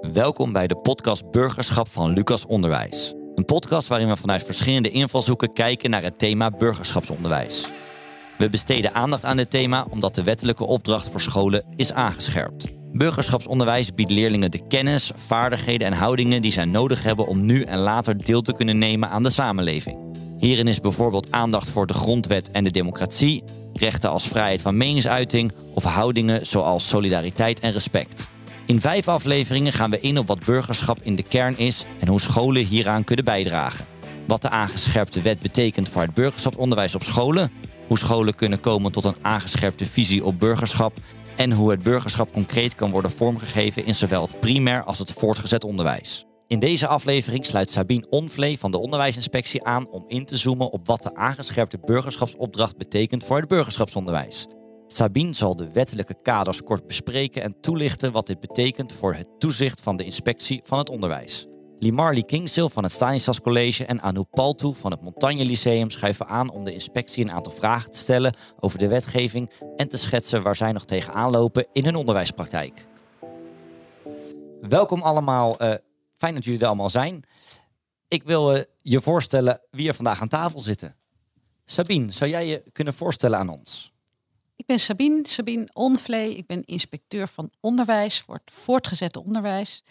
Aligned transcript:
Welkom 0.00 0.52
bij 0.52 0.66
de 0.66 0.76
podcast 0.76 1.30
Burgerschap 1.30 1.88
van 1.88 2.12
Lucas 2.12 2.46
Onderwijs. 2.46 3.14
Een 3.34 3.44
podcast 3.44 3.88
waarin 3.88 4.08
we 4.08 4.16
vanuit 4.16 4.42
verschillende 4.42 4.90
invalshoeken 4.90 5.52
kijken 5.52 5.90
naar 5.90 6.02
het 6.02 6.18
thema 6.18 6.50
burgerschapsonderwijs. 6.50 7.68
We 8.38 8.48
besteden 8.48 8.94
aandacht 8.94 9.24
aan 9.24 9.36
dit 9.36 9.50
thema 9.50 9.86
omdat 9.90 10.14
de 10.14 10.22
wettelijke 10.22 10.66
opdracht 10.66 11.08
voor 11.10 11.20
scholen 11.20 11.64
is 11.76 11.92
aangescherpt. 11.92 12.66
Burgerschapsonderwijs 12.92 13.94
biedt 13.94 14.10
leerlingen 14.10 14.50
de 14.50 14.66
kennis, 14.66 15.10
vaardigheden 15.16 15.86
en 15.86 15.92
houdingen 15.92 16.42
die 16.42 16.52
zij 16.52 16.64
nodig 16.64 17.02
hebben 17.02 17.26
om 17.26 17.44
nu 17.44 17.62
en 17.62 17.78
later 17.78 18.24
deel 18.24 18.42
te 18.42 18.54
kunnen 18.54 18.78
nemen 18.78 19.08
aan 19.08 19.22
de 19.22 19.30
samenleving. 19.30 19.98
Hierin 20.38 20.68
is 20.68 20.80
bijvoorbeeld 20.80 21.32
aandacht 21.32 21.68
voor 21.68 21.86
de 21.86 21.94
grondwet 21.94 22.50
en 22.50 22.64
de 22.64 22.70
democratie, 22.70 23.44
rechten 23.72 24.10
als 24.10 24.28
vrijheid 24.28 24.62
van 24.62 24.76
meningsuiting 24.76 25.52
of 25.74 25.84
houdingen 25.84 26.46
zoals 26.46 26.88
solidariteit 26.88 27.60
en 27.60 27.72
respect. 27.72 28.26
In 28.70 28.80
vijf 28.80 29.08
afleveringen 29.08 29.72
gaan 29.72 29.90
we 29.90 30.00
in 30.00 30.18
op 30.18 30.26
wat 30.26 30.44
burgerschap 30.44 31.02
in 31.02 31.16
de 31.16 31.22
kern 31.22 31.58
is 31.58 31.84
en 31.98 32.08
hoe 32.08 32.20
scholen 32.20 32.64
hieraan 32.64 33.04
kunnen 33.04 33.24
bijdragen. 33.24 33.84
Wat 34.26 34.42
de 34.42 34.48
aangescherpte 34.48 35.22
wet 35.22 35.40
betekent 35.40 35.88
voor 35.88 36.02
het 36.02 36.14
burgerschapsonderwijs 36.14 36.94
op 36.94 37.02
scholen, 37.02 37.52
hoe 37.86 37.98
scholen 37.98 38.34
kunnen 38.34 38.60
komen 38.60 38.92
tot 38.92 39.04
een 39.04 39.16
aangescherpte 39.22 39.86
visie 39.86 40.24
op 40.24 40.38
burgerschap 40.38 40.92
en 41.36 41.52
hoe 41.52 41.70
het 41.70 41.82
burgerschap 41.82 42.32
concreet 42.32 42.74
kan 42.74 42.90
worden 42.90 43.10
vormgegeven 43.10 43.84
in 43.84 43.94
zowel 43.94 44.22
het 44.22 44.40
primair 44.40 44.84
als 44.84 44.98
het 44.98 45.12
voortgezet 45.12 45.64
onderwijs. 45.64 46.24
In 46.46 46.58
deze 46.58 46.86
aflevering 46.86 47.46
sluit 47.46 47.70
Sabine 47.70 48.06
Onvlee 48.08 48.58
van 48.58 48.70
de 48.70 48.78
Onderwijsinspectie 48.78 49.64
aan 49.64 49.88
om 49.88 50.04
in 50.08 50.24
te 50.24 50.36
zoomen 50.36 50.70
op 50.70 50.86
wat 50.86 51.02
de 51.02 51.14
aangescherpte 51.14 51.78
burgerschapsopdracht 51.84 52.76
betekent 52.76 53.24
voor 53.24 53.36
het 53.36 53.48
burgerschapsonderwijs. 53.48 54.46
Sabine 54.92 55.32
zal 55.32 55.56
de 55.56 55.70
wettelijke 55.70 56.14
kaders 56.22 56.62
kort 56.62 56.86
bespreken 56.86 57.42
en 57.42 57.60
toelichten 57.60 58.12
wat 58.12 58.26
dit 58.26 58.40
betekent 58.40 58.92
voor 58.92 59.14
het 59.14 59.26
toezicht 59.38 59.80
van 59.80 59.96
de 59.96 60.04
inspectie 60.04 60.60
van 60.64 60.78
het 60.78 60.88
onderwijs. 60.88 61.46
Limarly 61.78 62.22
Kingsil 62.22 62.68
van 62.68 62.82
het 62.82 62.92
Stanislas 62.92 63.40
College 63.40 63.84
en 63.84 64.02
Anouk 64.02 64.30
Paltoe 64.30 64.74
van 64.74 64.90
het 64.90 65.02
Montagne 65.02 65.44
Lyceum 65.44 65.90
schuiven 65.90 66.26
aan 66.26 66.50
om 66.50 66.64
de 66.64 66.72
inspectie 66.72 67.24
een 67.24 67.30
aantal 67.30 67.52
vragen 67.52 67.90
te 67.90 67.98
stellen 67.98 68.34
over 68.58 68.78
de 68.78 68.88
wetgeving 68.88 69.50
en 69.76 69.88
te 69.88 69.96
schetsen 69.96 70.42
waar 70.42 70.56
zij 70.56 70.72
nog 70.72 70.84
tegenaan 70.84 71.30
lopen 71.30 71.66
in 71.72 71.84
hun 71.84 71.96
onderwijspraktijk. 71.96 72.86
Welkom 74.60 75.02
allemaal, 75.02 75.62
uh, 75.62 75.74
fijn 76.16 76.34
dat 76.34 76.44
jullie 76.44 76.60
er 76.60 76.66
allemaal 76.66 76.90
zijn. 76.90 77.22
Ik 78.08 78.22
wil 78.22 78.56
uh, 78.56 78.62
je 78.82 79.00
voorstellen 79.00 79.60
wie 79.70 79.88
er 79.88 79.94
vandaag 79.94 80.20
aan 80.20 80.28
tafel 80.28 80.60
zitten. 80.60 80.96
Sabine, 81.64 82.12
zou 82.12 82.30
jij 82.30 82.46
je 82.46 82.62
kunnen 82.72 82.94
voorstellen 82.94 83.38
aan 83.38 83.48
ons? 83.48 83.92
Ik 84.60 84.66
ben 84.66 84.78
Sabine, 84.78 85.28
Sabine 85.28 85.68
Onvlee. 85.72 86.36
Ik 86.36 86.46
ben 86.46 86.64
inspecteur 86.64 87.28
van 87.28 87.50
onderwijs 87.60 88.20
voor 88.20 88.34
het 88.34 88.50
voortgezette 88.50 89.22
onderwijs. 89.22 89.82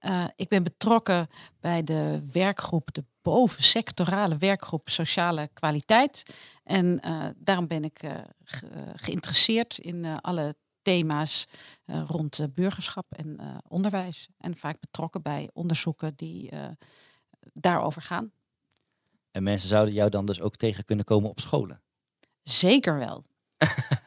Uh, 0.00 0.24
ik 0.36 0.48
ben 0.48 0.62
betrokken 0.62 1.28
bij 1.60 1.84
de 1.84 2.22
werkgroep, 2.32 2.92
de 2.92 3.04
bovensectorale 3.22 4.36
werkgroep 4.36 4.88
Sociale 4.88 5.50
Kwaliteit. 5.52 6.22
En 6.64 7.00
uh, 7.04 7.26
daarom 7.36 7.66
ben 7.66 7.84
ik 7.84 8.02
uh, 8.02 8.14
ge 8.44 8.66
geïnteresseerd 8.94 9.78
in 9.78 10.20
alle 10.20 10.56
thema's 10.82 11.46
rond 11.84 12.54
burgerschap 12.54 13.12
en 13.12 13.62
onderwijs. 13.68 14.28
En 14.38 14.56
vaak 14.56 14.80
betrokken 14.80 15.22
bij 15.22 15.50
onderzoeken 15.52 16.12
die 16.16 16.50
daarover 17.52 18.02
gaan. 18.02 18.32
En 19.30 19.42
mensen 19.42 19.68
zouden 19.68 19.94
jou 19.94 20.10
dan 20.10 20.26
dus 20.26 20.40
ook 20.40 20.56
tegen 20.56 20.84
kunnen 20.84 21.04
komen 21.04 21.30
op 21.30 21.40
scholen? 21.40 21.82
Zeker 22.42 22.98
wel. 22.98 23.24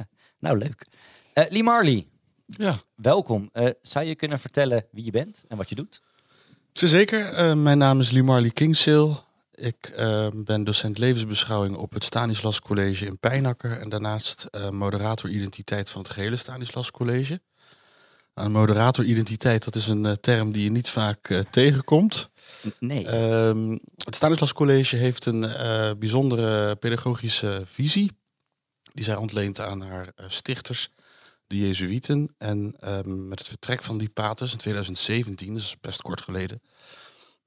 nou, 0.44 0.58
leuk. 0.58 0.86
Uh, 1.33 1.44
Lee 1.49 1.63
Marley, 1.63 2.08
ja. 2.45 2.81
welkom. 2.95 3.49
Uh, 3.53 3.69
zou 3.81 4.05
je 4.05 4.16
kunnen 4.16 4.39
vertellen 4.39 4.86
wie 4.91 5.05
je 5.05 5.11
bent 5.11 5.44
en 5.47 5.58
wat 5.58 5.69
je 5.69 5.75
doet? 5.75 6.02
Zeker. 6.73 7.39
Uh, 7.39 7.53
mijn 7.53 7.77
naam 7.77 7.99
is 7.99 8.11
Lee 8.11 8.23
Marley 8.23 8.49
Kingsale. 8.49 9.16
Ik 9.53 9.94
ben 10.45 10.64
docent 10.64 10.97
levensbeschouwing 10.97 11.75
op 11.75 11.94
het 11.94 12.03
Stanislas 12.03 12.61
College 12.61 13.05
in 13.05 13.19
Pijnakker. 13.19 13.80
En 13.80 13.89
daarnaast 13.89 14.49
moderator 14.71 15.30
identiteit 15.30 15.89
van 15.89 16.02
het 16.02 16.11
gehele 16.11 16.36
Stanislas 16.36 16.92
College. 16.92 17.42
Nou, 18.36 18.49
moderator 18.49 19.05
identiteit, 19.05 19.64
dat 19.64 19.76
is 19.76 19.87
een 19.87 20.17
term 20.21 20.52
die 20.52 20.64
je 20.64 20.71
niet 20.71 20.89
vaak 20.89 21.43
tegenkomt. 21.49 22.30
Nee. 22.80 23.08
Ehm, 23.08 23.77
het 24.05 24.15
Stanislas 24.15 24.53
College 24.53 24.95
heeft 24.95 25.26
een 25.26 25.39
bijzondere 25.99 26.76
pedagogische 26.76 27.61
visie 27.65 28.11
die 28.93 29.04
zij 29.04 29.15
ontleent 29.15 29.59
aan 29.59 29.81
haar 29.81 30.11
uh, 30.15 30.26
stichters, 30.30 30.89
de 31.48 31.58
Jezuïeten. 31.58 32.36
En 32.37 32.76
um, 32.95 33.27
met 33.27 33.39
het 33.39 33.48
vertrek 33.48 33.83
van 33.83 33.98
die 33.98 34.09
paters 34.09 34.52
in 34.52 34.58
2017, 34.58 35.54
dus 35.54 35.80
best 35.80 36.02
kort 36.02 36.21
geleden, 36.21 36.61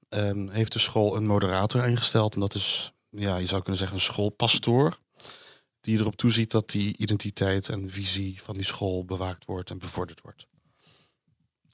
um, 0.09 0.49
heeft 0.49 0.73
de 0.73 0.79
school 0.79 1.15
een 1.15 1.25
moderator 1.25 1.87
ingesteld. 1.87 2.33
En 2.33 2.39
dat 2.39 2.53
is, 2.53 2.91
ja, 3.09 3.37
je 3.37 3.45
zou 3.45 3.61
kunnen 3.61 3.79
zeggen, 3.79 3.97
een 3.97 4.03
schoolpastoor. 4.03 4.97
Die 5.81 5.99
erop 5.99 6.15
toeziet 6.15 6.51
dat 6.51 6.69
die 6.69 6.97
identiteit 6.97 7.69
en 7.69 7.89
visie 7.89 8.41
van 8.41 8.55
die 8.55 8.65
school 8.65 9.05
bewaakt 9.05 9.45
wordt 9.45 9.69
en 9.69 9.77
bevorderd 9.77 10.21
wordt. 10.21 10.47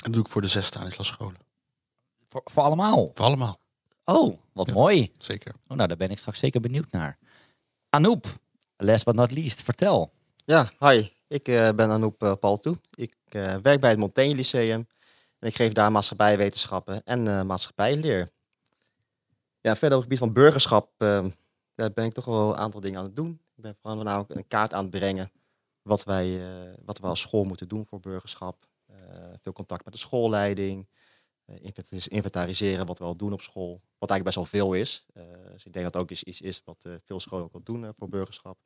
En 0.03 0.11
dat 0.11 0.13
doe 0.13 0.23
ik 0.23 0.29
voor 0.29 0.41
de 0.41 0.47
zes 0.47 0.71
scholen. 0.99 1.37
Voor, 2.29 2.41
voor 2.45 2.63
allemaal? 2.63 3.09
Voor 3.13 3.25
allemaal. 3.25 3.59
Oh, 4.03 4.39
wat 4.53 4.67
ja, 4.67 4.73
mooi. 4.73 5.11
Zeker. 5.17 5.55
Oh, 5.67 5.77
nou, 5.77 5.87
daar 5.87 5.97
ben 5.97 6.09
ik 6.09 6.17
straks 6.17 6.39
zeker 6.39 6.61
benieuwd 6.61 6.91
naar. 6.91 7.17
Anoop, 7.89 8.39
last 8.77 9.05
but 9.05 9.15
not 9.15 9.31
least, 9.31 9.61
vertel. 9.61 10.11
Ja, 10.45 10.69
hi. 10.79 11.09
Ik 11.27 11.47
uh, 11.47 11.69
ben 11.69 11.89
Anoop 11.89 12.23
uh, 12.23 12.33
Paltoe. 12.39 12.77
Ik 12.95 13.15
uh, 13.29 13.55
werk 13.55 13.79
bij 13.79 13.89
het 13.89 13.99
Montaigne 13.99 14.35
Lyceum. 14.35 14.87
En 15.39 15.47
ik 15.47 15.55
geef 15.55 15.71
daar 15.71 15.91
maatschappijwetenschappen 15.91 17.01
en 17.05 17.45
maatschappijleer. 17.45 18.31
Ja, 19.61 19.75
verder 19.75 19.97
op 19.97 20.03
het 20.03 20.03
gebied 20.03 20.17
van 20.17 20.33
burgerschap 20.33 20.91
daar 21.75 21.91
ben 21.93 22.05
ik 22.05 22.13
toch 22.13 22.25
wel 22.25 22.49
een 22.49 22.57
aantal 22.57 22.81
dingen 22.81 22.99
aan 22.99 23.05
het 23.05 23.15
doen. 23.15 23.41
Ik 23.55 23.63
ben 23.63 23.75
vooral 23.81 24.03
namelijk 24.03 24.35
een 24.35 24.47
kaart 24.47 24.73
aan 24.73 24.81
het 24.81 24.89
brengen 24.89 25.31
wat 25.81 26.03
wij, 26.03 26.41
wat 26.85 26.99
we 26.99 27.07
als 27.07 27.19
school 27.19 27.43
moeten 27.43 27.67
doen 27.67 27.85
voor 27.85 27.99
burgerschap. 27.99 28.67
veel 29.41 29.53
contact 29.53 29.85
met 29.85 29.93
de 29.93 29.99
schoolleiding. 29.99 30.87
Inventariseren 32.07 32.85
wat 32.85 32.99
we 32.99 33.05
al 33.05 33.15
doen 33.15 33.33
op 33.33 33.41
school. 33.41 33.81
Wat 33.97 34.09
eigenlijk 34.09 34.23
best 34.23 34.35
wel 34.35 34.61
veel 34.61 34.73
is. 34.73 35.05
dus 35.51 35.65
ik 35.65 35.73
denk 35.73 35.85
dat 35.91 36.01
ook 36.01 36.11
iets 36.11 36.23
is, 36.23 36.41
is 36.41 36.61
wat 36.65 36.85
veel 37.05 37.19
scholen 37.19 37.45
ook 37.45 37.51
wel 37.51 37.63
doen 37.63 37.93
voor 37.97 38.09
burgerschap. 38.09 38.57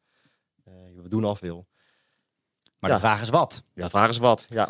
we 0.95 1.07
doen 1.07 1.23
al 1.23 1.35
veel. 1.35 1.67
Maar 2.79 2.91
de 2.91 2.99
vraag 2.99 3.21
is 3.21 3.29
wat? 3.29 3.63
Ja, 3.73 3.83
de 3.83 3.89
vraag 3.89 4.09
is 4.09 4.17
wat, 4.17 4.45
ja. 4.49 4.69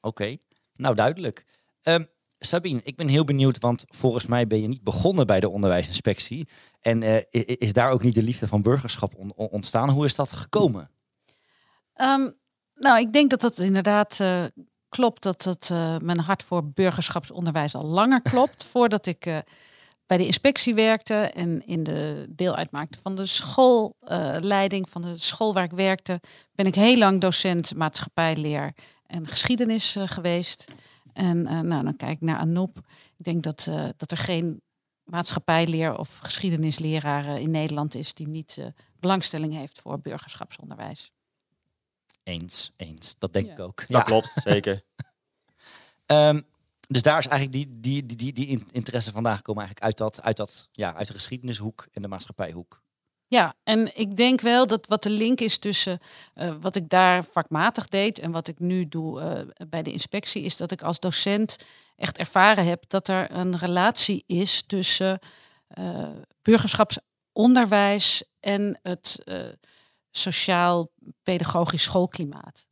Oké, 0.00 0.36
nou 0.74 0.94
duidelijk. 0.94 1.44
Um, 1.82 2.08
Sabine, 2.38 2.80
ik 2.84 2.96
ben 2.96 3.08
heel 3.08 3.24
benieuwd, 3.24 3.58
want 3.58 3.84
volgens 3.86 4.26
mij 4.26 4.46
ben 4.46 4.60
je 4.60 4.68
niet 4.68 4.82
begonnen 4.82 5.26
bij 5.26 5.40
de 5.40 5.48
onderwijsinspectie. 5.48 6.48
En 6.80 7.02
uh, 7.02 7.16
is 7.30 7.72
daar 7.72 7.90
ook 7.90 8.02
niet 8.02 8.14
de 8.14 8.22
liefde 8.22 8.46
van 8.46 8.62
burgerschap 8.62 9.14
on 9.14 9.32
ontstaan? 9.34 9.90
Hoe 9.90 10.04
is 10.04 10.14
dat 10.14 10.32
gekomen? 10.32 10.90
Um, 11.94 12.36
nou, 12.74 13.00
ik 13.00 13.12
denk 13.12 13.30
dat 13.30 13.40
dat 13.40 13.58
inderdaad 13.58 14.18
uh, 14.20 14.44
klopt, 14.88 15.22
dat 15.22 15.44
het, 15.44 15.68
uh, 15.72 15.96
mijn 15.98 16.20
hart 16.20 16.42
voor 16.42 16.64
burgerschapsonderwijs 16.64 17.74
al 17.74 17.86
langer 17.86 18.22
klopt. 18.22 18.64
voordat 18.72 19.06
ik 19.06 19.44
bij 20.06 20.16
de 20.16 20.26
inspectie 20.26 20.74
werkte 20.74 21.14
en 21.14 21.66
in 21.66 21.82
de 21.82 22.26
deel 22.28 22.54
uitmaakte 22.54 22.98
van 23.02 23.14
de 23.14 23.26
schoolleiding, 23.26 24.88
van 24.88 25.02
de 25.02 25.16
school 25.16 25.54
waar 25.54 25.64
ik 25.64 25.70
werkte, 25.70 26.20
ben 26.54 26.66
ik 26.66 26.74
heel 26.74 26.98
lang 26.98 27.20
docent 27.20 27.74
maatschappijleer 27.74 28.74
en 29.06 29.26
geschiedenis 29.26 29.96
uh, 29.96 30.02
geweest. 30.06 30.64
En 31.12 31.42
nou, 31.42 31.84
dan 31.84 31.96
kijk 31.96 32.12
ik 32.12 32.20
naar 32.20 32.38
Anoop. 32.38 32.78
Ik 33.16 33.24
denk 33.24 33.42
dat, 33.42 33.70
dat 33.96 34.10
er 34.10 34.16
geen 34.16 34.62
maatschappijleer 35.04 35.98
of 35.98 36.18
geschiedenisleraar 36.18 37.40
in 37.40 37.50
Nederland 37.50 37.94
is 37.94 38.14
die 38.14 38.28
niet 38.28 38.72
belangstelling 39.00 39.54
heeft 39.54 39.80
voor 39.80 40.00
burgerschapsonderwijs. 40.00 41.12
Eens, 42.28 42.72
eens. 42.76 43.14
Dat 43.18 43.32
denk 43.32 43.46
ja. 43.46 43.52
ik 43.52 43.58
ook. 43.58 43.76
Dat 43.76 43.88
ja. 43.88 44.02
klopt, 44.02 44.32
zeker. 44.34 44.82
um, 46.06 46.46
dus 46.88 47.02
daar 47.02 47.18
is 47.18 47.26
eigenlijk 47.26 47.52
die, 47.52 47.80
die, 47.80 48.06
die, 48.06 48.32
die, 48.32 48.46
die 48.46 48.64
interesse 48.72 49.12
vandaan 49.12 49.36
gekomen 49.36 49.62
eigenlijk 49.62 49.86
uit, 49.86 49.98
dat, 49.98 50.24
uit, 50.24 50.36
dat, 50.36 50.68
ja, 50.72 50.94
uit 50.94 51.06
de 51.06 51.12
geschiedenishoek 51.12 51.86
en 51.92 52.02
de 52.02 52.08
maatschappijhoek. 52.08 52.82
Ja, 53.26 53.54
en 53.62 53.96
ik 53.96 54.16
denk 54.16 54.40
wel 54.40 54.66
dat 54.66 54.86
wat 54.86 55.02
de 55.02 55.10
link 55.10 55.40
is 55.40 55.58
tussen 55.58 55.98
uh, 56.34 56.54
wat 56.60 56.76
ik 56.76 56.88
daar 56.88 57.24
vakmatig 57.24 57.86
deed 57.86 58.18
en 58.18 58.30
wat 58.30 58.48
ik 58.48 58.58
nu 58.58 58.88
doe 58.88 59.20
uh, 59.20 59.66
bij 59.68 59.82
de 59.82 59.92
inspectie, 59.92 60.42
is 60.42 60.56
dat 60.56 60.72
ik 60.72 60.82
als 60.82 61.00
docent 61.00 61.56
echt 61.96 62.18
ervaren 62.18 62.66
heb 62.66 62.84
dat 62.88 63.08
er 63.08 63.32
een 63.32 63.58
relatie 63.58 64.24
is 64.26 64.62
tussen 64.62 65.18
uh, 65.78 66.08
burgerschapsonderwijs 66.42 68.24
en 68.40 68.78
het 68.82 69.22
sociaal-pedagogisch 70.20 71.82
schoolklimaat. 71.82 72.66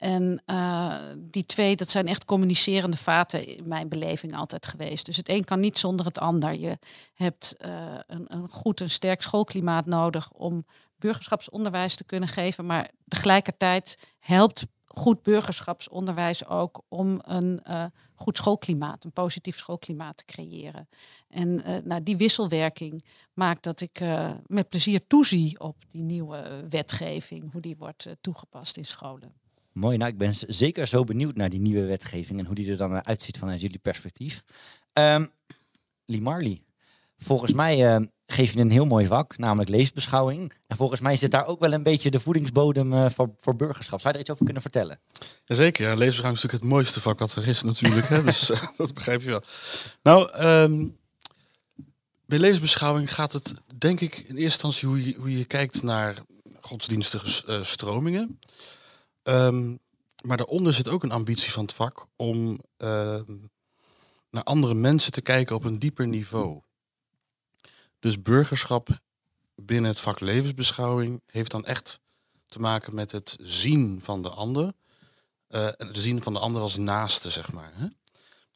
En 0.00 0.42
uh, 0.46 0.94
die 1.18 1.46
twee, 1.46 1.76
dat 1.76 1.88
zijn 1.88 2.06
echt 2.06 2.24
communicerende 2.24 2.96
vaten 2.96 3.46
in 3.46 3.68
mijn 3.68 3.88
beleving 3.88 4.36
altijd 4.36 4.66
geweest. 4.66 5.06
Dus 5.06 5.16
het 5.16 5.28
een 5.28 5.44
kan 5.44 5.60
niet 5.60 5.78
zonder 5.78 6.06
het 6.06 6.18
ander. 6.18 6.54
Je 6.54 6.78
hebt 7.14 7.54
uh, 7.58 7.82
een, 8.06 8.24
een, 8.28 8.48
goed 8.50 8.80
en 8.80 8.90
sterk 8.90 9.22
schoolklimaat 9.22 9.86
nodig 9.86 10.32
om 10.32 10.64
burgerschapsonderwijs 10.96 11.94
te 11.94 12.04
kunnen 12.04 12.28
geven. 12.28 12.66
Maar 12.66 12.90
tegelijkertijd 13.08 13.98
helpt 14.18 14.66
goed 14.84 15.22
burgerschapsonderwijs 15.22 16.46
ook 16.46 16.82
om 16.88 17.18
een 17.22 17.60
uh, 17.68 17.84
goed 18.20 18.36
schoolklimaat, 18.36 19.04
een 19.04 19.12
positief 19.12 19.58
schoolklimaat 19.58 20.16
te 20.16 20.24
creëren. 20.24 20.88
En 21.28 21.48
uh, 21.48 21.76
nou, 21.84 22.02
die 22.02 22.16
wisselwerking 22.16 23.04
maakt 23.32 23.62
dat 23.62 23.80
ik 23.80 24.00
uh, 24.00 24.32
met 24.46 24.68
plezier 24.68 25.06
toezie 25.06 25.60
op 25.60 25.76
die 25.88 26.02
nieuwe 26.02 26.64
wetgeving, 26.68 27.52
hoe 27.52 27.60
die 27.60 27.76
wordt 27.78 28.08
toegepast 28.20 28.76
in 28.76 28.84
scholen. 28.84 29.32
Mooi, 29.72 29.96
nou 29.96 30.10
ik 30.10 30.18
ben 30.18 30.34
zeker 30.34 30.86
zo 30.86 31.04
benieuwd 31.04 31.36
naar 31.36 31.48
die 31.48 31.60
nieuwe 31.60 31.86
wetgeving 31.86 32.38
en 32.38 32.46
hoe 32.46 32.54
die 32.54 32.70
er 32.70 32.76
dan 32.76 33.04
uitziet 33.04 33.38
vanuit 33.38 33.60
jullie 33.60 33.78
perspectief. 33.78 34.44
Um, 34.92 35.30
Lee 36.04 36.20
Marley, 36.20 36.62
volgens 37.18 37.52
mij 37.52 38.08
geef 38.32 38.52
je 38.52 38.60
een 38.60 38.70
heel 38.70 38.84
mooi 38.84 39.06
vak, 39.06 39.38
namelijk 39.38 39.70
leesbeschouwing. 39.70 40.52
En 40.66 40.76
volgens 40.76 41.00
mij 41.00 41.16
zit 41.16 41.30
daar 41.30 41.46
ook 41.46 41.60
wel 41.60 41.72
een 41.72 41.82
beetje 41.82 42.10
de 42.10 42.20
voedingsbodem 42.20 42.92
uh, 42.92 43.10
voor, 43.10 43.30
voor 43.36 43.56
burgerschap. 43.56 44.00
Zou 44.00 44.08
je 44.08 44.14
er 44.14 44.20
iets 44.20 44.30
over 44.30 44.44
kunnen 44.44 44.62
vertellen? 44.62 45.00
Jazeker, 45.44 45.86
ja, 45.86 45.94
leesbeschouwing 45.94 46.36
is 46.36 46.42
natuurlijk 46.42 46.62
het 46.62 46.72
mooiste 46.72 47.00
vak 47.00 47.18
wat 47.18 47.34
er 47.34 47.48
is 47.48 47.62
natuurlijk. 47.62 48.08
hè? 48.08 48.22
Dus 48.30 48.50
uh, 48.50 48.62
dat 48.76 48.94
begrijp 48.94 49.22
je 49.22 49.30
wel. 49.30 49.42
Nou, 50.02 50.44
um, 50.44 50.96
bij 52.26 52.38
leesbeschouwing 52.38 53.14
gaat 53.14 53.32
het 53.32 53.54
denk 53.78 54.00
ik 54.00 54.16
in 54.16 54.36
eerste 54.36 54.42
instantie 54.42 54.88
hoe 54.88 55.06
je, 55.06 55.14
hoe 55.18 55.38
je 55.38 55.44
kijkt 55.44 55.82
naar 55.82 56.16
godsdienstige 56.60 57.42
uh, 57.46 57.62
stromingen. 57.62 58.38
Um, 59.22 59.80
maar 60.22 60.36
daaronder 60.36 60.72
zit 60.72 60.88
ook 60.88 61.02
een 61.02 61.10
ambitie 61.10 61.52
van 61.52 61.62
het 61.62 61.72
vak 61.72 62.06
om 62.16 62.60
ehm, 62.76 63.36
naar 64.30 64.42
andere 64.42 64.74
mensen 64.74 65.12
te 65.12 65.20
kijken 65.20 65.56
op 65.56 65.64
een 65.64 65.78
dieper 65.78 66.06
niveau. 66.06 66.60
Dus 68.00 68.22
burgerschap 68.22 68.88
binnen 69.54 69.90
het 69.90 70.00
vak 70.00 70.20
levensbeschouwing 70.20 71.22
heeft 71.26 71.50
dan 71.50 71.64
echt 71.64 72.00
te 72.46 72.60
maken 72.60 72.94
met 72.94 73.12
het 73.12 73.36
zien 73.40 74.00
van 74.02 74.22
de 74.22 74.28
ander. 74.28 74.72
Uh, 75.48 75.68
het 75.76 75.98
zien 75.98 76.22
van 76.22 76.32
de 76.32 76.38
ander 76.38 76.62
als 76.62 76.76
naaste, 76.76 77.30
zeg 77.30 77.52
maar. 77.52 77.72
Hè? 77.74 77.86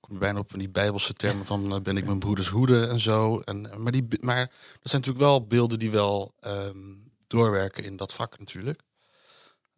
Kom 0.00 0.19
bijna 0.19 0.38
op 0.38 0.50
die 0.55 0.69
bijbelse 0.69 1.12
termen 1.12 1.46
van 1.46 1.75
uh, 1.75 1.81
ben 1.81 1.96
ik 1.96 2.05
mijn 2.05 2.19
broeders 2.19 2.49
hoede 2.49 2.87
en 2.87 3.00
zo. 3.00 3.41
En, 3.41 3.82
maar, 3.82 3.93
die, 3.93 4.06
maar 4.20 4.46
dat 4.46 4.91
zijn 4.91 5.02
natuurlijk 5.02 5.25
wel 5.25 5.47
beelden 5.47 5.79
die 5.79 5.90
wel 5.90 6.35
um, 6.47 7.12
doorwerken 7.26 7.85
in 7.85 7.97
dat 7.97 8.14
vak 8.14 8.38
natuurlijk. 8.38 8.82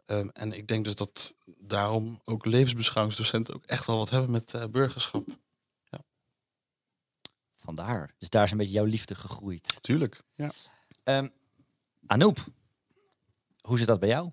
Um, 0.07 0.31
en 0.31 0.53
ik 0.53 0.67
denk 0.67 0.85
dus 0.85 0.95
dat 0.95 1.35
daarom 1.59 2.21
ook 2.25 2.45
levensbeschouwingsdocenten 2.45 3.55
ook 3.55 3.65
echt 3.65 3.87
wel 3.87 3.97
wat 3.97 4.11
hebben 4.11 4.31
met 4.31 4.71
burgerschap. 4.71 5.29
Vandaar. 7.77 8.15
Dus 8.19 8.29
daar 8.29 8.45
is 8.45 8.51
een 8.51 8.57
beetje 8.57 8.73
jouw 8.73 8.85
liefde 8.85 9.15
gegroeid. 9.15 9.79
Tuurlijk, 9.81 10.21
ja. 10.35 10.51
Um, 11.05 11.31
Anoop, 12.07 12.45
hoe 13.61 13.79
zit 13.79 13.87
dat 13.87 14.01
bij 14.01 14.09
jou? 14.09 14.31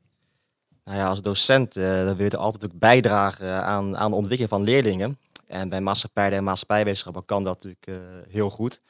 Nou 0.84 0.98
ja, 0.98 1.08
als 1.08 1.22
docent 1.22 1.76
uh, 1.76 2.06
dan 2.06 2.16
wil 2.16 2.26
je 2.26 2.38
altijd 2.38 2.66
ook 2.66 2.80
bijdragen 2.80 3.64
aan, 3.64 3.98
aan 3.98 4.12
de 4.12 4.18
ontwikkeling 4.18 4.50
van 4.50 4.64
leerlingen. 4.64 5.20
En 5.48 5.70
bij 5.70 5.82
maatschappij 5.82 6.32
en 6.32 6.44
maatschappijwetenschappen 6.44 7.26
kan 7.26 7.44
dat 7.44 7.64
natuurlijk 7.64 7.88
uh, 7.88 8.32
heel 8.32 8.50
goed. 8.50 8.82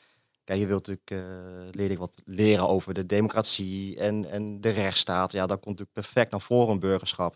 Kijk, 0.44 0.60
je 0.60 0.68
wilt 0.68 0.88
natuurlijk 0.88 1.28
uh, 1.28 1.70
leerlingen 1.72 2.00
wat 2.00 2.16
leren 2.26 2.68
over 2.68 2.94
de 2.94 3.06
democratie 3.06 3.98
en, 3.98 4.30
en 4.30 4.62
de 4.62 4.70
rechtsstaat. 4.70 5.32
Ja, 5.32 5.46
dat 5.46 5.60
komt 5.60 5.80
natuurlijk 5.80 5.94
perfect 5.94 6.32
naar 6.32 6.42
voren, 6.42 6.80
burgerschap. 6.80 7.36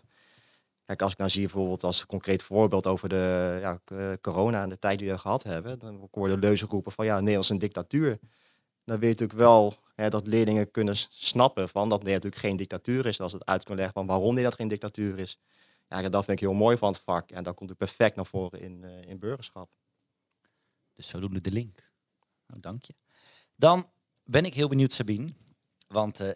Kijk, 0.88 1.02
als 1.02 1.12
ik 1.12 1.18
nou 1.18 1.30
zie 1.30 1.42
bijvoorbeeld 1.42 1.84
als 1.84 2.06
concreet 2.06 2.42
voorbeeld 2.42 2.86
over 2.86 3.08
de 3.08 3.58
ja, 3.60 3.80
corona 4.20 4.62
en 4.62 4.68
de 4.68 4.78
tijd 4.78 4.98
die 4.98 5.10
we 5.10 5.18
gehad 5.18 5.42
hebben, 5.42 5.78
dan 5.78 6.08
worden 6.10 6.38
leuzen 6.38 6.68
roepen 6.68 6.92
van 6.92 7.04
ja, 7.04 7.14
Nederland 7.18 7.44
is 7.44 7.50
een 7.50 7.58
dictatuur. 7.58 8.18
Dan 8.84 8.98
weet 8.98 9.18
je 9.18 9.24
natuurlijk 9.24 9.38
wel 9.38 9.76
hè, 9.94 10.08
dat 10.08 10.26
leerlingen 10.26 10.70
kunnen 10.70 10.96
snappen 11.08 11.68
van 11.68 11.88
dat 11.88 11.98
Nederland 11.98 12.24
natuurlijk 12.24 12.42
geen 12.42 12.56
dictatuur 12.56 13.06
is. 13.06 13.20
Als 13.20 13.32
het 13.32 13.46
uit 13.46 13.64
kunnen 13.64 13.84
leggen 13.84 14.00
van 14.00 14.06
waarom 14.06 14.28
Nederland 14.28 14.54
geen 14.54 14.68
dictatuur 14.68 15.18
is. 15.18 15.40
Ja, 15.88 16.08
dat 16.08 16.24
vind 16.24 16.40
ik 16.40 16.46
heel 16.46 16.56
mooi 16.56 16.76
van 16.76 16.92
het 16.92 17.00
vak. 17.00 17.30
En 17.30 17.42
dat 17.42 17.54
komt 17.54 17.68
het 17.68 17.78
perfect 17.78 18.16
naar 18.16 18.26
voren 18.26 18.60
in, 18.60 18.82
uh, 18.82 19.02
in 19.02 19.18
burgerschap. 19.18 19.70
Dus 20.92 21.08
zodoende 21.08 21.40
de 21.40 21.50
link. 21.50 21.90
Nou, 22.46 22.60
dank 22.60 22.84
je. 22.84 22.94
Dan 23.54 23.90
ben 24.24 24.44
ik 24.44 24.54
heel 24.54 24.68
benieuwd, 24.68 24.92
Sabine. 24.92 25.32
Want 25.88 26.20
uh, 26.20 26.30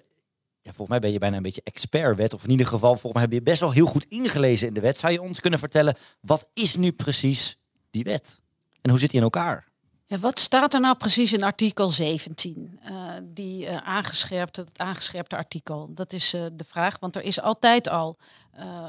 ja, 0.63 0.71
volgens 0.71 0.89
mij 0.89 0.99
ben 0.99 1.13
je 1.13 1.19
bijna 1.19 1.37
een 1.37 1.43
beetje 1.43 1.61
expert 1.65 2.17
Of 2.35 2.45
in 2.45 2.51
ieder 2.51 2.67
geval, 2.67 2.91
volgens 2.91 3.13
mij 3.13 3.23
heb 3.23 3.33
je 3.33 3.43
best 3.43 3.61
wel 3.61 3.73
heel 3.73 3.87
goed 3.87 4.07
ingelezen 4.09 4.69
in 4.69 4.75
de 4.75 4.81
wet. 4.81 4.97
Zou 4.97 5.13
je 5.13 5.23
ons 5.23 5.41
kunnen 5.41 5.59
vertellen, 5.59 5.97
wat 6.21 6.49
is 6.55 6.77
nu 6.77 6.93
precies 6.93 7.59
die 7.91 8.05
wet? 8.05 8.41
En 8.81 8.91
hoe 8.91 8.99
zit 8.99 9.11
die 9.11 9.19
in 9.19 9.25
elkaar? 9.25 9.72
Wat 10.21 10.39
staat 10.39 10.75
er 10.75 10.81
nou 10.81 10.97
precies 10.97 11.33
in 11.33 11.43
artikel 11.43 11.91
17? 11.91 12.81
Uh, 12.85 13.17
eh, 13.17 13.23
die 13.25 13.65
uh, 13.65 13.77
aangescherpte, 13.77 14.67
aangescherpte 14.77 15.37
artikel. 15.37 15.89
Dat 15.95 16.13
is 16.13 16.35
uh, 16.35 16.45
de 16.53 16.65
vraag, 16.65 16.99
want 16.99 17.17
er 17.17 17.23
is 17.23 17.41
altijd 17.41 17.89
al, 17.89 18.17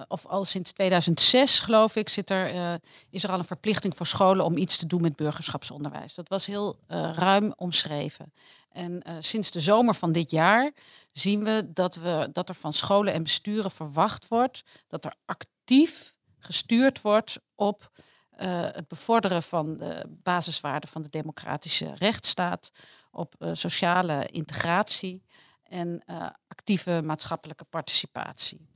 of 0.07 0.25
al 0.25 0.45
sinds 0.45 0.71
2006 0.71 1.59
geloof 1.59 1.95
ik, 1.95 2.09
zit 2.09 2.29
er, 2.29 2.79
is 3.09 3.23
er 3.23 3.31
al 3.31 3.39
een 3.39 3.45
verplichting 3.45 3.97
voor 3.97 4.05
scholen 4.05 4.45
om 4.45 4.57
iets 4.57 4.77
te 4.77 4.87
doen 4.87 5.01
met 5.01 5.15
burgerschapsonderwijs. 5.15 6.13
Dat 6.13 6.29
was 6.29 6.45
heel 6.45 6.77
ruim 7.13 7.53
omschreven. 7.55 8.33
En 8.71 9.03
sinds 9.19 9.51
de 9.51 9.61
zomer 9.61 9.95
van 9.95 10.11
dit 10.11 10.31
jaar 10.31 10.71
zien 11.11 11.43
we 11.43 11.67
dat, 11.73 11.95
we 11.95 12.29
dat 12.33 12.49
er 12.49 12.55
van 12.55 12.73
scholen 12.73 13.13
en 13.13 13.23
besturen 13.23 13.71
verwacht 13.71 14.27
wordt 14.27 14.63
dat 14.87 15.05
er 15.05 15.13
actief 15.25 16.13
gestuurd 16.39 17.01
wordt 17.01 17.39
op 17.55 17.91
uh, 18.39 18.61
het 18.71 18.87
bevorderen 18.87 19.43
van 19.43 19.77
de 19.77 20.03
basiswaarden 20.07 20.89
van 20.89 21.01
de 21.01 21.09
democratische 21.09 21.93
rechtsstaat, 21.95 22.71
op 23.11 23.35
uh, 23.39 23.49
sociale 23.53 24.25
integratie 24.25 25.23
en 25.63 26.03
actieve 26.47 27.01
maatschappelijke 27.03 27.63
participatie. 27.63 28.67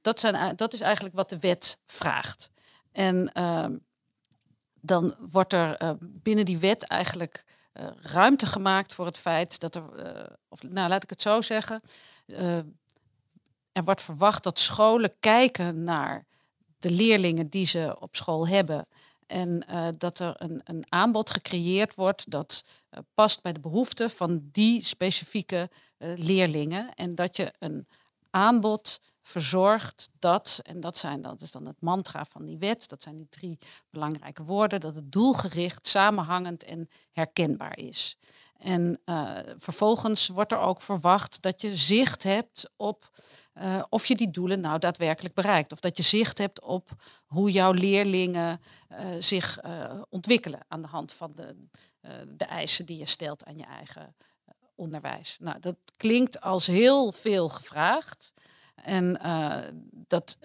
dat, 0.00 0.20
zijn, 0.20 0.56
dat 0.56 0.72
is 0.72 0.80
eigenlijk 0.80 1.14
wat 1.14 1.28
de 1.28 1.38
wet 1.38 1.80
vraagt. 1.86 2.50
En 2.92 3.32
ehm, 3.32 3.76
dan 4.80 5.14
wordt 5.18 5.52
er 5.52 5.96
binnen 6.00 6.44
die 6.44 6.58
wet 6.58 6.86
eigenlijk 6.86 7.44
ruimte 8.00 8.46
gemaakt 8.46 8.94
voor 8.94 9.06
het 9.06 9.18
feit 9.18 9.60
dat 9.60 9.74
er, 9.74 9.84
of 10.48 10.62
nou 10.62 10.88
laat 10.88 11.02
ik 11.02 11.10
het 11.10 11.22
zo 11.22 11.40
zeggen, 11.40 11.80
er 13.72 13.84
wordt 13.84 14.02
verwacht 14.02 14.42
dat 14.42 14.58
scholen 14.58 15.14
kijken 15.20 15.84
naar 15.84 16.26
de 16.82 16.90
leerlingen 16.90 17.48
die 17.48 17.66
ze 17.66 17.96
op 18.00 18.16
school 18.16 18.48
hebben. 18.48 18.86
En 19.26 19.66
dat 19.98 20.18
er 20.18 20.34
een, 20.38 20.60
een, 20.64 20.84
aanbod 20.88 21.30
gecreëerd 21.30 21.94
wordt 21.94 22.30
dat 22.30 22.64
past 23.14 23.42
bij 23.42 23.52
de 23.52 23.60
behoeften 23.60 24.10
van 24.10 24.48
die 24.52 24.84
specifieke 24.84 25.70
leerlingen. 25.98 26.94
En 26.94 27.14
dat 27.14 27.36
je 27.36 27.52
een 27.58 27.86
aanbod 28.30 29.00
verzorgt 29.22 30.10
dat, 30.18 30.60
en 30.62 30.80
dat, 30.80 30.98
zijn, 30.98 31.22
dat 31.22 31.40
is 31.40 31.52
dan 31.52 31.66
het 31.66 31.80
mantra 31.80 32.24
van 32.24 32.44
die 32.44 32.58
wet, 32.58 32.88
dat 32.88 33.02
zijn 33.02 33.16
die 33.16 33.28
drie 33.28 33.58
belangrijke 33.90 34.42
woorden, 34.42 34.80
dat 34.80 34.94
het 34.94 35.12
doelgericht, 35.12 35.86
samenhangend 35.86 36.64
en 36.64 36.88
herkenbaar 37.12 37.78
is. 37.78 38.16
En 38.62 39.00
uh, 39.04 39.38
vervolgens 39.56 40.28
wordt 40.28 40.52
er 40.52 40.58
ook 40.58 40.80
verwacht 40.80 41.42
dat 41.42 41.60
je 41.60 41.76
zicht 41.76 42.22
hebt 42.22 42.70
op 42.76 43.10
uh, 43.54 43.82
of 43.88 44.06
je 44.06 44.16
die 44.16 44.30
doelen 44.30 44.60
nou 44.60 44.78
daadwerkelijk 44.78 45.34
bereikt. 45.34 45.72
Of 45.72 45.80
dat 45.80 45.96
je 45.96 46.02
zicht 46.02 46.38
hebt 46.38 46.64
op 46.64 46.88
hoe 47.26 47.50
jouw 47.50 47.72
leerlingen 47.72 48.60
uh, 48.90 48.98
zich 49.18 49.60
ontwikkelen 50.08 50.60
aan 50.68 50.82
de 50.82 50.88
hand 50.88 51.12
van 51.12 51.32
de, 51.34 51.56
de 52.36 52.44
eisen 52.44 52.86
die 52.86 52.98
je 52.98 53.06
stelt 53.06 53.44
aan 53.44 53.56
je 53.56 53.64
eigen 53.64 54.14
onderwijs. 54.74 55.36
Nou, 55.40 55.60
dat 55.60 55.76
klinkt 55.96 56.40
als 56.40 56.66
heel 56.66 57.12
veel 57.12 57.48
gevraagd. 57.48 58.32
En 58.74 59.20
dat 59.90 60.38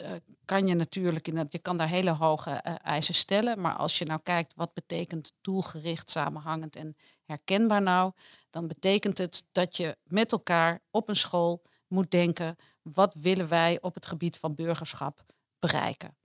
kan 0.46 0.68
je 0.68 0.74
natuurlijk, 0.74 1.28
in 1.28 1.48
je 1.50 1.60
kan 1.60 1.78
daar 1.78 1.90
hele 1.90 2.12
hoge 2.12 2.52
eisen 2.84 3.14
stellen. 3.14 3.62
Maar 3.62 3.76
als 3.76 3.98
je 3.98 4.06
nou 4.06 4.20
kijkt 4.24 4.54
wat 4.56 4.74
betekent 4.74 5.34
doelgericht, 5.42 6.10
samenhangend 6.10 6.76
en 6.76 6.96
herkenbaar 7.28 7.82
nou, 7.82 8.12
dan 8.50 8.68
betekent 8.68 9.18
het 9.18 9.44
dat 9.52 9.78
je 9.78 9.98
met 10.04 10.32
elkaar 10.32 10.82
op 10.92 11.10
een 11.10 11.16
school 11.16 11.62
moet 11.88 12.12
denken, 12.12 12.56
wat 12.82 13.14
willen 13.14 13.48
wij 13.48 13.78
op 13.82 13.94
het 13.94 14.06
gebied 14.06 14.38
van 14.38 14.56
burgerschap 14.56 15.26
bereiken? 15.60 16.16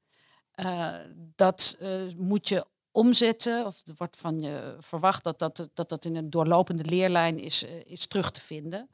dat 1.34 1.78
moet 2.16 2.48
je 2.48 2.66
omzetten, 2.90 3.66
of 3.66 3.86
er 3.86 3.94
wordt 3.96 4.16
van 4.16 4.40
je 4.40 4.76
verwacht 4.78 5.24
dat 5.24 5.38
dat, 5.38 5.68
dat, 5.74 5.88
dat 5.88 6.04
in 6.04 6.16
een 6.16 6.30
doorlopende 6.30 6.84
leerlijn 6.84 7.38
is, 7.38 7.62
is 7.84 8.06
terug 8.06 8.30
te 8.30 8.40
vinden. 8.40 8.88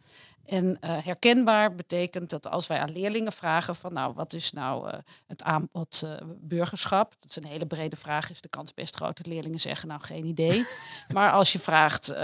En 0.48 0.66
uh, 0.66 0.96
herkenbaar 1.04 1.74
betekent 1.74 2.30
dat 2.30 2.48
als 2.48 2.66
wij 2.66 2.78
aan 2.78 2.92
leerlingen 2.92 3.32
vragen 3.32 3.74
van 3.74 3.92
nou 3.92 4.14
wat 4.14 4.32
is 4.32 4.52
nou 4.52 4.88
uh, 4.88 4.94
het 5.26 5.42
aanbod 5.42 6.02
uh, 6.04 6.12
burgerschap, 6.40 7.14
dat 7.18 7.30
is 7.30 7.36
een 7.36 7.44
hele 7.44 7.66
brede 7.66 7.96
vraag, 7.96 8.30
is 8.30 8.40
de 8.40 8.48
kans 8.48 8.74
best 8.74 8.96
groot 8.96 9.16
dat 9.16 9.26
leerlingen 9.26 9.60
zeggen 9.60 9.88
nou 9.88 10.00
geen 10.00 10.24
idee. 10.24 10.66
maar 11.14 11.32
als 11.32 11.52
je 11.52 11.58
vraagt 11.58 12.14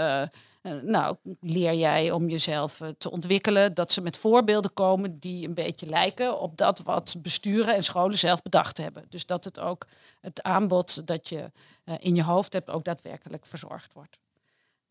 nou 0.81 1.15
leer 1.41 1.73
jij 1.73 2.11
om 2.11 2.29
jezelf 2.29 2.81
te 2.97 3.11
ontwikkelen, 3.11 3.73
dat 3.73 3.91
ze 3.91 4.01
met 4.01 4.17
voorbeelden 4.17 4.73
komen 4.73 5.19
die 5.19 5.47
een 5.47 5.53
beetje 5.53 5.85
lijken 5.85 6.39
op 6.39 6.57
dat 6.57 6.79
wat 6.79 7.15
besturen 7.21 7.75
en 7.75 7.83
scholen 7.83 8.17
zelf 8.17 8.41
bedacht 8.41 8.77
hebben. 8.77 9.05
Dus 9.09 9.25
dat 9.25 9.43
het 9.43 9.59
ook 9.59 9.87
het 10.21 10.43
aanbod 10.43 11.07
dat 11.07 11.29
je 11.29 11.51
in 11.99 12.15
je 12.15 12.23
hoofd 12.23 12.53
hebt 12.53 12.69
ook 12.69 12.83
daadwerkelijk 12.83 13.45
verzorgd 13.45 13.93
wordt. 13.93 14.17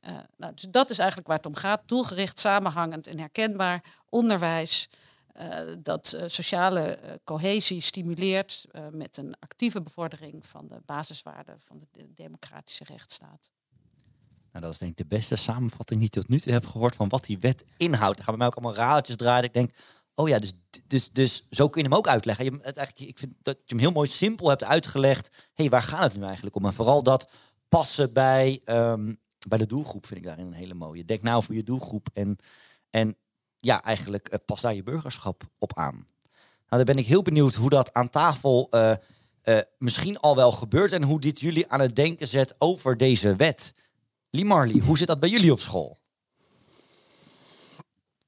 Uh, 0.08 0.18
nou, 0.36 0.54
dus 0.54 0.66
dat 0.70 0.90
is 0.90 0.98
eigenlijk 0.98 1.28
waar 1.28 1.36
het 1.36 1.46
om 1.46 1.54
gaat. 1.54 1.82
Doelgericht, 1.86 2.38
samenhangend 2.38 3.06
en 3.06 3.18
herkenbaar 3.18 3.84
onderwijs 4.08 4.88
eh, 5.34 5.58
dat 5.78 6.12
eh, 6.12 6.24
sociale 6.26 6.80
eh, 6.80 7.12
cohesie 7.24 7.80
stimuleert 7.80 8.64
eh, 8.70 8.82
met 8.92 9.16
een 9.16 9.34
actieve 9.38 9.82
bevordering 9.82 10.46
van 10.46 10.68
de 10.68 10.80
basiswaarden 10.86 11.56
van 11.60 11.78
de 11.78 11.86
de 11.90 12.12
democratische 12.14 12.84
rechtsstaat. 12.84 13.50
Nou, 14.52 14.64
dat 14.64 14.72
is 14.72 14.78
denk 14.78 14.90
ik 14.90 14.96
de 14.96 15.16
beste 15.16 15.36
samenvatting 15.36 15.98
die 15.98 16.08
ik 16.08 16.14
tot 16.14 16.28
nu 16.28 16.40
toe 16.40 16.52
heb 16.52 16.66
gehoord 16.66 16.94
van 16.94 17.08
wat 17.08 17.24
die 17.24 17.38
wet 17.38 17.64
inhoudt. 17.76 18.18
Er 18.18 18.24
gaan 18.24 18.36
bij 18.36 18.46
mij 18.46 18.46
ook 18.46 18.64
allemaal 18.64 18.86
raadjes 18.86 19.16
draaien. 19.16 19.44
Ik 19.44 19.52
denk, 19.52 19.74
oh 20.14 20.28
ja, 20.28 20.38
dus, 20.38 20.52
dus, 20.86 21.10
dus 21.10 21.46
zo 21.50 21.68
kun 21.68 21.82
je 21.82 21.88
hem 21.88 21.98
ook 21.98 22.08
uitleggen. 22.08 22.44
Je, 22.44 22.50
het 22.50 22.76
eigenlijk, 22.76 23.10
ik 23.10 23.18
vind 23.18 23.32
dat 23.42 23.56
je 23.56 23.74
hem 23.74 23.78
heel 23.78 23.92
mooi 23.92 24.08
simpel 24.08 24.48
hebt 24.48 24.64
uitgelegd. 24.64 25.30
Hey, 25.54 25.68
waar 25.68 25.82
gaat 25.82 26.02
het 26.02 26.14
nu 26.16 26.24
eigenlijk 26.24 26.56
om? 26.56 26.64
En 26.64 26.72
vooral 26.72 27.02
dat 27.02 27.30
passen 27.68 28.12
bij, 28.12 28.60
ehm, 28.64 29.14
bij 29.48 29.58
de 29.58 29.66
doelgroep 29.66 30.06
vind 30.06 30.18
ik 30.18 30.26
daarin 30.26 30.46
een 30.46 30.52
hele 30.52 30.74
mooie. 30.74 31.04
Denk 31.04 31.22
nou 31.22 31.42
voor 31.42 31.54
je 31.54 31.62
doelgroep 31.62 32.08
en, 32.12 32.36
en 32.90 33.16
ja, 33.60 33.82
eigenlijk 33.82 34.28
eh, 34.28 34.38
pas 34.44 34.60
daar 34.60 34.74
je 34.74 34.82
burgerschap 34.82 35.42
op 35.58 35.78
aan. 35.78 36.06
Nou, 36.68 36.84
dan 36.84 36.94
ben 36.94 37.02
ik 37.04 37.06
heel 37.06 37.22
benieuwd 37.22 37.54
hoe 37.54 37.70
dat 37.70 37.92
aan 37.92 38.10
tafel 38.10 38.66
eh, 38.70 38.94
eh, 39.42 39.58
misschien 39.78 40.18
al 40.20 40.36
wel 40.36 40.52
gebeurt 40.52 40.92
en 40.92 41.02
hoe 41.02 41.20
dit 41.20 41.40
jullie 41.40 41.68
aan 41.68 41.80
het 41.80 41.96
denken 41.96 42.28
zet 42.28 42.54
over 42.58 42.96
deze 42.96 43.36
wet. 43.36 43.74
Marley, 44.30 44.80
hoe 44.80 44.98
zit 44.98 45.06
dat 45.06 45.20
bij 45.20 45.28
jullie 45.28 45.52
op 45.52 45.60
school? 45.60 45.98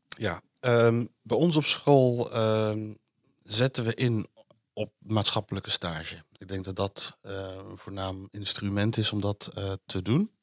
Ja, 0.09 0.43
ehm, 0.61 1.07
bij 1.23 1.37
ons 1.37 1.57
op 1.57 1.65
school 1.65 2.33
ehm, 2.33 2.95
zetten 3.43 3.85
we 3.85 3.95
in 3.95 4.27
op 4.73 4.93
maatschappelijke 4.99 5.71
stage. 5.71 6.23
Ik 6.39 6.49
denk 6.49 6.65
dat 6.65 6.77
dat 6.77 7.19
een 7.23 7.79
voornaam 7.79 8.29
instrument 8.31 8.97
is 8.97 9.13
om 9.13 9.21
dat 9.21 9.51
te 9.87 10.03
doen. 10.03 10.36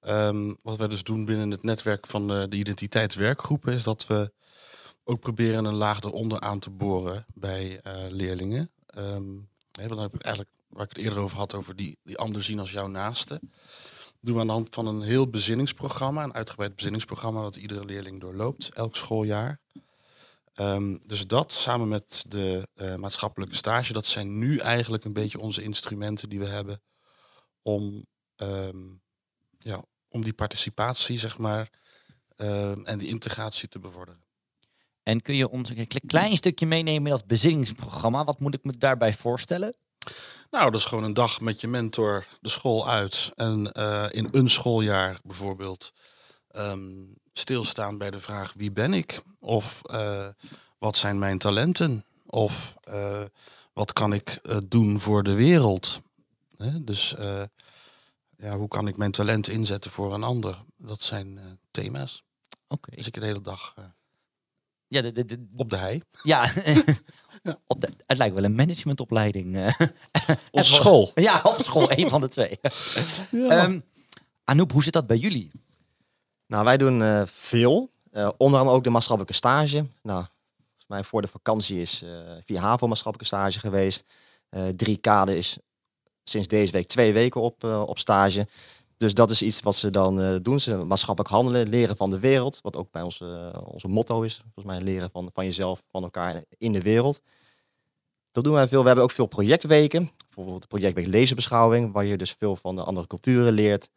Ehm, 0.00 0.54
wat 0.62 0.76
wij 0.76 0.88
dus 0.88 1.02
doen 1.02 1.24
binnen 1.24 1.50
het 1.50 1.62
netwerk 1.62 2.06
van 2.06 2.32
eh, 2.32 2.42
de 2.48 2.56
identiteitswerkgroepen 2.56 3.72
is 3.72 3.82
dat 3.82 4.06
we 4.06 4.32
ook 5.04 5.20
proberen 5.20 5.64
een 5.64 5.74
laag 5.74 6.00
eronder 6.00 6.40
aan 6.40 6.58
te 6.58 6.70
boren 6.70 7.24
bij 7.34 7.80
eh, 7.80 7.92
leerlingen. 8.08 8.70
Um, 8.98 9.48
dan 9.70 9.98
heb 9.98 10.14
ik 10.14 10.22
eigenlijk, 10.22 10.54
waar 10.68 10.84
ik 10.84 10.88
het 10.88 10.98
eerder 10.98 11.18
over 11.18 11.38
had, 11.38 11.54
over 11.54 11.76
die, 11.76 11.98
die 12.02 12.18
ander 12.18 12.42
zien 12.42 12.58
als 12.58 12.72
jouw 12.72 12.86
naaste. 12.86 13.40
Doen 14.20 14.34
we 14.34 14.40
aan 14.40 14.46
de 14.46 14.52
hand 14.52 14.74
van 14.74 14.86
een 14.86 15.02
heel 15.02 15.28
bezinningsprogramma, 15.28 16.22
een 16.22 16.34
uitgebreid 16.34 16.76
bezinningsprogramma 16.76 17.40
wat 17.40 17.56
iedere 17.56 17.84
leerling 17.84 18.20
doorloopt, 18.20 18.68
elk 18.72 18.96
schooljaar. 18.96 19.60
Ehm, 20.54 20.96
dus 21.06 21.26
dat 21.26 21.52
samen 21.52 21.88
met 21.88 22.24
de 22.28 22.68
eh, 22.74 22.94
maatschappelijke 22.94 23.54
stage, 23.54 23.92
dat 23.92 24.06
zijn 24.06 24.38
nu 24.38 24.58
eigenlijk 24.58 25.04
een 25.04 25.12
beetje 25.12 25.40
onze 25.40 25.62
instrumenten 25.62 26.28
die 26.28 26.38
we 26.38 26.46
hebben 26.46 26.82
om, 27.62 28.06
ja, 29.58 29.84
om 30.08 30.24
die 30.24 30.32
participatie, 30.34 31.18
zeg 31.18 31.38
maar, 31.38 31.70
ehm, 32.36 32.84
en 32.84 32.98
die 32.98 33.08
integratie 33.08 33.68
te 33.68 33.78
bevorderen. 33.78 34.24
En 35.02 35.22
kun 35.22 35.34
je 35.34 35.48
ons 35.48 35.70
een 35.70 35.86
kle- 35.86 36.00
klein 36.06 36.36
stukje 36.36 36.66
meenemen 36.66 37.04
in 37.10 37.16
dat 37.16 37.26
bezinningsprogramma? 37.26 38.24
Wat 38.24 38.40
moet 38.40 38.54
ik 38.54 38.64
me 38.64 38.78
daarbij 38.78 39.14
voorstellen? 39.14 39.74
Nou, 40.50 40.70
dat 40.70 40.80
is 40.80 40.86
gewoon 40.86 41.04
een 41.04 41.14
dag 41.14 41.40
met 41.40 41.60
je 41.60 41.68
mentor 41.68 42.26
de 42.40 42.48
school 42.48 42.88
uit. 42.88 43.32
En 43.34 43.72
eh, 43.72 44.06
in 44.10 44.28
een 44.32 44.48
schooljaar 44.48 45.20
bijvoorbeeld 45.22 45.92
ehm, 46.50 47.04
stilstaan 47.32 47.98
bij 47.98 48.10
de 48.10 48.18
vraag 48.18 48.52
wie 48.56 48.72
ben 48.72 48.94
ik? 48.94 49.22
Of 49.38 49.82
eh, 49.82 50.26
wat 50.78 50.96
zijn 50.96 51.18
mijn 51.18 51.38
talenten? 51.38 52.04
Of 52.26 52.76
eh, 52.80 53.22
wat 53.72 53.92
kan 53.92 54.12
ik 54.12 54.40
doen 54.64 55.00
voor 55.00 55.22
de 55.22 55.34
wereld? 55.34 56.00
Dus 56.82 57.14
ja, 58.38 58.56
hoe 58.56 58.68
kan 58.68 58.88
ik 58.88 58.96
mijn 58.96 59.10
talent 59.10 59.48
inzetten 59.48 59.90
voor 59.90 60.12
een 60.14 60.22
ander? 60.22 60.58
Dat 60.76 61.02
zijn 61.02 61.38
eh, 61.38 61.44
thema's. 61.70 62.24
Oké. 62.68 62.96
Dus 62.96 63.06
ik 63.06 63.14
de 63.14 63.24
hele 63.26 63.42
dag 63.42 63.74
eh, 63.78 63.84
Ja, 64.88 65.02
de, 65.02 65.12
de, 65.12 65.24
de- 65.24 65.46
op 65.56 65.70
de 65.70 65.76
hei. 65.76 66.02
ja. 66.22 66.52
Op 67.66 67.80
de, 67.80 67.88
het 68.06 68.18
lijkt 68.18 68.34
wel 68.34 68.44
een 68.44 68.54
managementopleiding. 68.54 69.56
eh. 69.56 69.74
Op 70.50 70.62
school. 70.78 71.10
ja, 71.14 71.40
op 71.42 71.56
school, 71.62 71.90
een 71.92 72.08
van 72.08 72.20
de 72.20 72.28
twee. 72.28 72.58
Ehm, 73.32 73.80
Anouk, 74.44 74.72
hoe 74.72 74.82
zit 74.82 74.92
dat 74.92 75.06
bij 75.06 75.16
jullie? 75.16 75.50
Nou, 76.46 76.64
wij 76.64 76.76
doen 76.76 77.02
eh, 77.02 77.22
veel. 77.26 77.90
Eh, 78.10 78.28
onder 78.36 78.58
andere 78.58 78.76
ook 78.76 78.84
de 78.84 78.90
maatschappelijke 78.90 79.34
stage. 79.36 79.76
Nou, 80.02 80.24
volgens 80.64 80.86
mij 80.86 81.04
voor 81.04 81.22
de 81.22 81.28
vakantie 81.28 81.80
is 81.80 82.02
eh 82.02 82.10
via 82.44 82.60
HAVO 82.60 82.86
maatschappelijke 82.86 83.34
stage 83.36 83.60
geweest. 83.60 84.04
Eh 84.48 84.68
drie 84.68 84.96
kade 84.96 85.36
is 85.36 85.56
sinds 86.28 86.48
deze 86.48 86.72
week 86.72 86.86
twee 86.86 87.12
weken 87.12 87.40
op, 87.40 87.64
eh, 87.64 87.82
op 87.86 87.98
stage. 87.98 88.46
Dus 88.96 89.14
dat 89.14 89.30
is 89.30 89.42
iets 89.42 89.60
wat 89.60 89.74
ze 89.74 89.90
dan 89.90 90.20
eh, 90.20 90.36
doen. 90.42 90.60
Ze 90.60 90.84
maatschappelijk 90.84 91.34
handelen, 91.34 91.68
leren 91.68 91.96
van 91.96 92.10
de 92.10 92.18
wereld. 92.18 92.58
Wat 92.62 92.76
ook 92.76 92.90
bij 92.90 93.02
ons 93.02 93.20
eh, 93.20 93.48
onze 93.64 93.88
motto 93.88 94.22
is. 94.22 94.42
Volgens 94.54 94.74
mij 94.74 94.84
leren 94.84 95.10
van, 95.10 95.30
van 95.32 95.44
jezelf, 95.44 95.82
van 95.90 96.02
elkaar 96.02 96.42
in 96.58 96.72
de 96.72 96.80
wereld. 96.80 97.20
Dat 98.32 98.44
doen 98.44 98.52
wij 98.52 98.68
veel. 98.68 98.80
We 98.80 98.86
hebben 98.86 99.04
ook 99.04 99.10
veel 99.10 99.26
projectweken. 99.26 100.10
Bijvoorbeeld 100.24 100.62
de 100.62 100.68
projectweek 100.68 101.06
lezenbeschouwing. 101.06 101.92
Waar 101.92 102.04
je 102.04 102.16
dus 102.16 102.32
veel 102.32 102.56
van 102.56 102.76
de 102.76 102.82
andere 102.82 103.06
culturen 103.06 103.52
leert. 103.52 103.88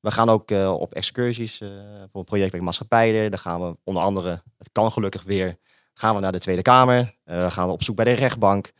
We 0.00 0.10
gaan 0.10 0.28
ook 0.28 0.50
op 0.50 0.94
excursies 0.94 1.60
eh, 1.60 1.68
voor 2.10 2.20
het 2.20 2.24
projectweek 2.24 2.62
Maatschappij. 2.62 3.28
Daar 3.28 3.38
gaan 3.38 3.60
we 3.60 3.76
onder 3.84 4.02
andere, 4.02 4.42
het 4.58 4.68
kan 4.72 4.92
gelukkig 4.92 5.22
weer, 5.22 5.56
gaan 5.94 6.14
we 6.14 6.20
naar 6.20 6.32
de 6.32 6.38
Tweede 6.38 6.62
Kamer. 6.62 7.14
Gaan 7.24 7.66
we 7.66 7.72
op 7.72 7.82
zoek 7.82 7.96
bij 7.96 8.04
de 8.04 8.12
rechtbank. 8.12 8.72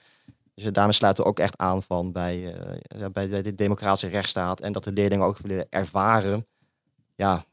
Dus 0.56 0.64
eh, 0.64 0.72
daarmee 0.72 0.92
sluiten 0.92 1.24
we 1.24 1.30
ook 1.30 1.38
echt 1.38 1.58
aan 1.58 1.82
van 1.82 2.12
bij, 2.12 2.54
eh, 2.54 3.00
ja, 3.00 3.10
bij 3.10 3.26
de, 3.26 3.40
de 3.40 3.54
democratische 3.54 4.06
rechtsstaat. 4.06 4.60
En 4.60 4.72
dat 4.72 4.84
de 4.84 4.92
leerlingen 4.92 5.26
ook 5.26 5.38
willen 5.38 5.66
ervaren 5.70 6.46
ja, 7.14 7.44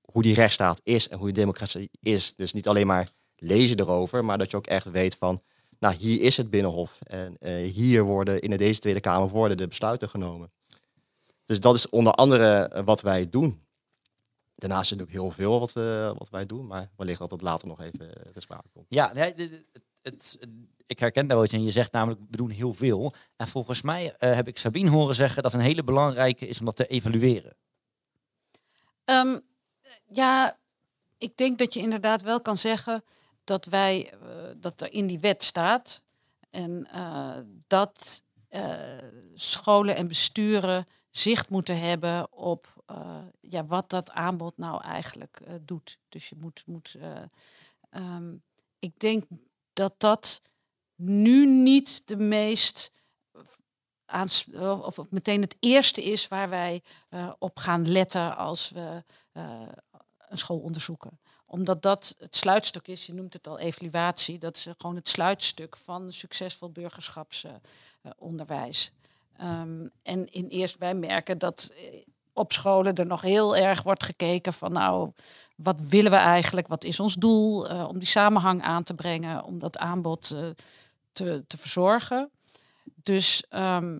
hoe 0.00 0.22
die 0.22 0.34
rechtsstaat 0.34 0.80
is 0.82 1.08
en 1.08 1.18
hoe 1.18 1.26
die 1.26 1.36
democratie 1.36 1.90
is. 2.00 2.34
Dus 2.34 2.52
niet 2.52 2.68
alleen 2.68 2.86
maar 2.86 3.08
lezen 3.36 3.80
erover, 3.80 4.24
maar 4.24 4.38
dat 4.38 4.50
je 4.50 4.56
ook 4.56 4.66
echt 4.66 4.90
weet 4.90 5.16
van, 5.16 5.40
nou 5.78 5.94
hier 5.94 6.20
is 6.20 6.36
het 6.36 6.50
Binnenhof. 6.50 6.98
En 7.02 7.36
eh, 7.38 7.72
hier 7.72 8.02
worden 8.02 8.40
in 8.40 8.56
deze 8.56 8.80
Tweede 8.80 9.00
Kamer 9.00 9.28
worden 9.28 9.56
de 9.56 9.68
besluiten 9.68 10.08
genomen. 10.08 10.52
Dus 11.44 11.60
dat 11.60 11.74
is 11.74 11.88
onder 11.88 12.12
andere 12.12 12.82
wat 12.84 13.00
wij 13.00 13.28
doen. 13.28 13.64
Daarnaast 14.54 14.92
is 14.92 14.98
natuurlijk 14.98 15.18
heel 15.18 15.30
veel 15.30 15.58
wat, 15.58 15.72
wat 16.18 16.30
wij 16.30 16.46
doen, 16.46 16.66
maar 16.66 16.90
wellicht 16.96 17.18
dat 17.18 17.30
het 17.30 17.42
later 17.42 17.68
nog 17.68 17.80
even 17.80 18.10
te 18.32 18.40
sprake 18.40 18.68
komt. 18.72 18.86
Ja, 18.88 19.12
het, 20.06 20.38
ik 20.86 20.98
herken 20.98 21.26
daar 21.26 21.38
wat 21.38 21.52
en 21.52 21.64
je 21.64 21.70
zegt 21.70 21.92
namelijk, 21.92 22.20
we 22.30 22.36
doen 22.36 22.50
heel 22.50 22.72
veel. 22.72 23.12
En 23.36 23.48
volgens 23.48 23.82
mij 23.82 24.14
eh, 24.16 24.34
heb 24.34 24.48
ik 24.48 24.58
Sabine 24.58 24.90
horen 24.90 25.14
zeggen 25.14 25.42
dat 25.42 25.54
een 25.54 25.60
hele 25.60 25.84
belangrijke 25.84 26.48
is 26.48 26.58
om 26.58 26.64
dat 26.64 26.76
te 26.76 26.86
evalueren. 26.86 27.56
Ehm, 29.04 29.38
ja, 30.08 30.58
ik 31.18 31.36
denk 31.36 31.58
dat 31.58 31.74
je 31.74 31.80
inderdaad 31.80 32.22
wel 32.22 32.40
kan 32.40 32.56
zeggen 32.56 33.04
dat 33.44 33.64
wij 33.64 34.12
eh, 34.12 34.18
dat 34.56 34.80
er 34.80 34.92
in 34.92 35.06
die 35.06 35.20
wet 35.20 35.42
staat 35.42 36.02
en 36.50 36.88
eh, 36.92 37.38
dat 37.66 38.24
scholen 39.34 39.96
en 39.96 40.08
besturen 40.08 40.86
zicht 41.10 41.48
moeten 41.48 41.80
hebben 41.80 42.32
op 42.32 42.76
ja, 43.40 43.64
wat 43.64 43.90
dat 43.90 44.10
aanbod 44.10 44.56
nou 44.56 44.82
eigenlijk 44.82 45.40
doet. 45.60 45.98
Dus 46.08 46.28
je 46.28 46.36
moet, 46.38 46.62
moet 46.66 46.96
eh, 47.00 47.22
ehm, 47.90 48.34
ik 48.78 48.98
denk 48.98 49.24
dat 49.76 49.94
dat 49.96 50.40
nu 50.94 51.46
niet 51.46 52.06
de 52.06 52.16
meest 52.16 52.92
aans- 54.04 54.48
of, 54.82 55.10
meteen 55.10 55.40
het 55.40 55.56
eerste 55.60 56.04
is 56.04 56.28
waar 56.28 56.48
wij 56.48 56.82
eh, 57.08 57.32
op 57.38 57.58
gaan 57.58 57.88
letten 57.88 58.36
als 58.36 58.70
we 58.70 59.04
eh, 59.32 59.68
een 60.28 60.38
school 60.38 60.58
onderzoeken. 60.58 61.20
Omdat 61.46 61.82
dat 61.82 62.14
het 62.18 62.36
sluitstuk 62.36 62.88
is, 62.88 63.06
je 63.06 63.14
noemt 63.14 63.32
het 63.32 63.46
al 63.46 63.58
evaluatie, 63.58 64.38
dat 64.38 64.56
is 64.56 64.68
gewoon 64.78 64.96
het 64.96 65.08
sluitstuk 65.08 65.76
van 65.76 66.12
succesvol 66.12 66.70
burgerschapsonderwijs. 66.70 68.92
Ehm, 69.36 69.86
en 70.02 70.26
in 70.26 70.46
eerst 70.46 70.78
wij 70.78 70.94
merken 70.94 71.38
dat 71.38 71.72
eh, 71.74 72.02
op 72.36 72.52
scholen 72.52 72.94
er 72.94 73.06
nog 73.06 73.20
heel 73.20 73.56
erg 73.56 73.82
wordt 73.82 74.04
gekeken 74.04 74.52
van 74.52 74.72
nou, 74.72 75.12
wat 75.56 75.80
willen 75.80 76.10
we 76.10 76.16
eigenlijk, 76.16 76.68
wat 76.68 76.84
is 76.84 77.00
ons 77.00 77.14
doel, 77.14 77.68
eh, 77.68 77.88
om 77.88 77.98
die 77.98 78.08
samenhang 78.08 78.62
aan 78.62 78.82
te 78.82 78.94
brengen, 78.94 79.44
om 79.44 79.58
dat 79.58 79.78
aanbod 79.78 80.30
eh, 80.30 80.48
te, 81.12 81.44
te 81.46 81.56
verzorgen. 81.56 82.30
Dus 83.02 83.44
ehm, 83.48 83.98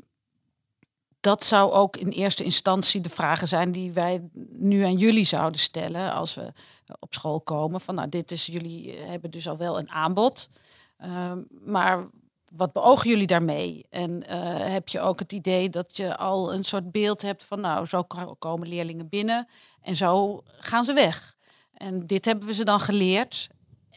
dat 1.21 1.45
zou 1.45 1.73
ook 1.73 1.97
in 1.97 2.09
eerste 2.09 2.45
instantie 2.45 3.01
de 3.01 3.11
vragen 3.11 3.49
zijn 3.49 3.73
die 3.73 3.93
wij 3.93 4.29
nu 4.53 4.83
aan 4.83 4.97
jullie 4.97 5.25
zouden 5.25 5.61
stellen 5.61 6.13
als 6.13 6.35
we 6.35 6.53
op 6.99 7.15
school 7.15 7.41
komen. 7.41 7.81
Van 7.81 7.95
nou, 7.95 8.09
dit 8.09 8.31
is 8.31 8.47
jullie 8.47 8.97
eh, 8.97 9.09
hebben 9.09 9.31
dus 9.31 9.49
al 9.49 9.57
wel 9.57 9.79
een 9.79 9.91
aanbod, 9.91 10.49
ehm, 10.97 11.43
maar 11.65 12.07
wat 12.55 12.73
beogen 12.73 13.11
jullie 13.11 13.27
daarmee? 13.27 13.87
En 13.91 14.27
eh, 14.27 14.73
heb 14.73 14.89
je 14.89 15.01
ook 15.01 15.19
het 15.19 15.33
idee 15.33 15.71
dat 15.71 15.97
je 15.97 16.17
al 16.17 16.55
een 16.55 16.65
soort 16.65 16.91
beeld 16.91 17.23
hebt 17.23 17.45
van 17.45 17.61
nou, 17.61 17.87
zo 17.87 18.03
ko- 18.03 18.35
komen 18.39 18.69
leerlingen 18.69 19.09
binnen 19.09 19.49
en 19.83 19.97
zo 19.97 20.43
gaan 20.47 20.85
ze 20.85 20.93
weg. 20.93 21.37
En 21.73 22.07
dit 22.07 22.25
hebben 22.25 22.47
we 22.47 22.55
ze 22.55 22.65
dan 22.65 22.81
geleerd. 22.81 23.49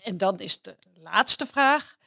En 0.04 0.18
dan 0.18 0.40
is 0.40 0.62
de 0.62 0.78
laatste 1.04 1.46
vraag: 1.46 1.98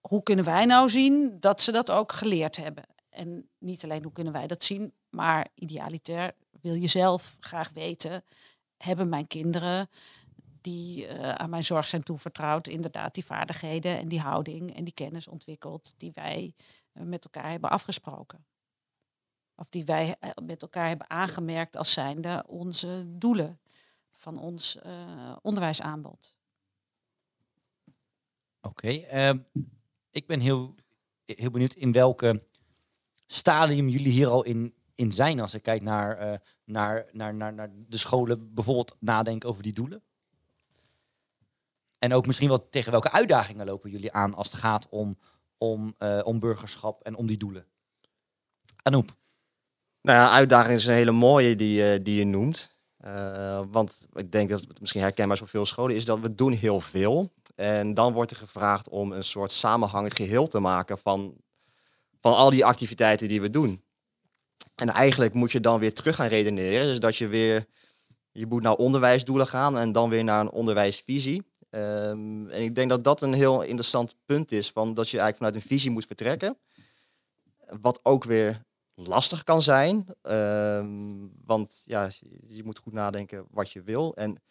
hoe 0.00 0.22
kunnen 0.22 0.44
wij 0.44 0.64
nou 0.64 0.88
zien 0.88 1.36
dat 1.40 1.60
ze 1.60 1.72
dat 1.72 1.90
ook 1.90 2.12
geleerd 2.12 2.56
hebben? 2.56 2.84
En 3.10 3.48
niet 3.58 3.84
alleen 3.84 4.02
hoe 4.02 4.12
kunnen 4.12 4.32
wij 4.32 4.46
dat 4.46 4.62
zien, 4.62 4.92
maar 5.08 5.46
idealitair 5.54 6.34
wil 6.60 6.74
je 6.74 6.86
zelf 6.86 7.36
graag 7.40 7.70
weten: 7.74 8.24
hebben 8.76 9.08
mijn 9.08 9.26
kinderen 9.26 9.88
die 10.60 11.06
eh, 11.06 11.34
aan 11.34 11.50
mijn 11.50 11.64
zorg 11.64 11.86
zijn 11.86 12.02
toevertrouwd, 12.02 12.66
inderdaad 12.66 13.14
die 13.14 13.24
vaardigheden 13.24 13.98
en 13.98 14.08
die 14.08 14.20
houding 14.20 14.76
en 14.76 14.84
die 14.84 14.94
kennis 14.94 15.28
ontwikkeld 15.28 15.94
die 15.96 16.10
wij 16.14 16.54
eh, 16.92 17.02
met 17.02 17.24
elkaar 17.24 17.50
hebben 17.50 17.70
afgesproken. 17.70 18.46
Of 19.54 19.68
die 19.68 19.84
wij 19.84 20.16
eh, 20.20 20.30
met 20.42 20.62
elkaar 20.62 20.88
hebben 20.88 21.10
aangemerkt 21.10 21.76
als 21.76 21.92
zijnde 21.92 22.44
onze 22.46 23.04
doelen 23.08 23.60
van 24.10 24.38
ons 24.38 24.78
onderwijsaanbod. 25.42 26.36
Oké, 28.60 28.88
ehm, 28.88 29.38
ik 30.10 30.26
ben 30.26 30.40
heel, 30.40 30.74
heel 31.24 31.50
benieuwd 31.50 31.72
in 31.72 31.92
welke 31.92 32.42
stadium 33.26 33.88
jullie 33.88 34.12
hier 34.12 34.28
al 34.28 34.44
in, 34.44 34.74
in 34.94 35.12
zijn 35.12 35.40
als 35.40 35.54
ik 35.54 35.62
kijk 35.62 35.82
naar, 35.82 36.40
naar, 36.64 37.08
naar, 37.12 37.34
naar, 37.34 37.54
naar 37.54 37.70
de 37.88 37.96
scholen 37.96 38.54
bijvoorbeeld 38.54 38.96
nadenken 38.98 39.48
over 39.48 39.62
die 39.62 39.72
doelen. 39.72 40.02
En 42.00 42.14
ook 42.14 42.26
misschien 42.26 42.48
wel 42.48 42.68
tegen 42.68 42.90
welke 42.92 43.10
uitdagingen 43.12 43.66
lopen 43.66 43.90
jullie 43.90 44.12
aan 44.12 44.34
als 44.34 44.50
het 44.50 44.60
gaat 44.60 44.86
om, 44.88 45.18
om, 45.58 45.94
eh, 45.98 46.20
om 46.24 46.38
burgerschap 46.38 47.02
en 47.02 47.14
om 47.16 47.26
die 47.26 47.36
doelen. 47.36 47.66
Anoep. 48.82 49.10
Nou 50.02 50.18
ja, 50.18 50.30
uitdaging 50.30 50.78
is 50.78 50.86
een 50.86 50.94
hele 50.94 51.10
mooie 51.10 51.56
die, 51.56 51.74
je- 51.82 52.02
die 52.02 52.14
je 52.18 52.24
noemt. 52.24 52.76
Eh, 52.96 53.62
want 53.70 54.06
ik 54.12 54.32
denk 54.32 54.48
dat 54.50 54.60
het 54.60 54.80
misschien 54.80 55.00
herkenbaar 55.02 55.32
is 55.34 55.38
voor 55.38 55.48
veel 55.50 55.66
scholen, 55.66 55.96
is 55.96 56.04
dat 56.04 56.20
we 56.20 56.34
doen 56.34 56.52
heel 56.52 56.80
veel. 56.80 57.32
En 57.54 57.94
dan 57.94 58.12
wordt 58.12 58.30
er 58.30 58.36
gevraagd 58.36 58.88
om 58.88 59.12
een 59.12 59.24
soort 59.24 59.50
samenhangend 59.50 60.16
geheel 60.16 60.46
te 60.46 60.58
maken 60.58 60.98
van, 60.98 61.34
van 62.20 62.34
al 62.34 62.50
die 62.50 62.64
activiteiten 62.64 63.28
die 63.28 63.40
we 63.40 63.50
doen. 63.50 63.84
En 64.74 64.88
eigenlijk 64.88 65.34
moet 65.34 65.52
je 65.52 65.60
dan 65.60 65.80
weer 65.80 65.94
terug 65.94 66.14
gaan 66.16 66.26
redeneren. 66.28 66.86
Dus 66.86 67.00
dat 67.00 67.16
je 67.16 67.28
weer, 67.28 67.66
je 68.32 68.46
moet 68.46 68.62
naar 68.62 68.74
onderwijsdoelen 68.74 69.46
gaan 69.46 69.78
en 69.78 69.92
dan 69.92 70.08
weer 70.10 70.24
naar 70.24 70.40
een 70.40 70.50
onderwijsvisie. 70.50 71.49
Ehm, 71.70 72.48
en 72.48 72.62
ik 72.62 72.74
denk 72.74 72.88
dat 72.88 73.04
dat 73.04 73.22
een 73.22 73.32
heel 73.32 73.62
interessant 73.62 74.14
punt 74.24 74.52
is, 74.52 74.70
van 74.70 74.94
dat 74.94 75.08
je 75.08 75.18
eigenlijk 75.18 75.36
vanuit 75.36 75.54
een 75.54 75.76
visie 75.76 75.90
moet 75.90 76.06
vertrekken. 76.06 76.58
Wat 77.80 78.00
ook 78.02 78.24
weer 78.24 78.62
lastig 78.94 79.44
kan 79.44 79.62
zijn. 79.62 80.06
ehm, 80.22 81.26
want 81.44 81.82
ja, 81.84 82.10
je 82.48 82.64
moet 82.64 82.78
goed 82.78 82.92
nadenken 82.92 83.46
wat 83.50 83.70
je 83.70 83.82
wil. 83.82 84.14
En 84.16 84.42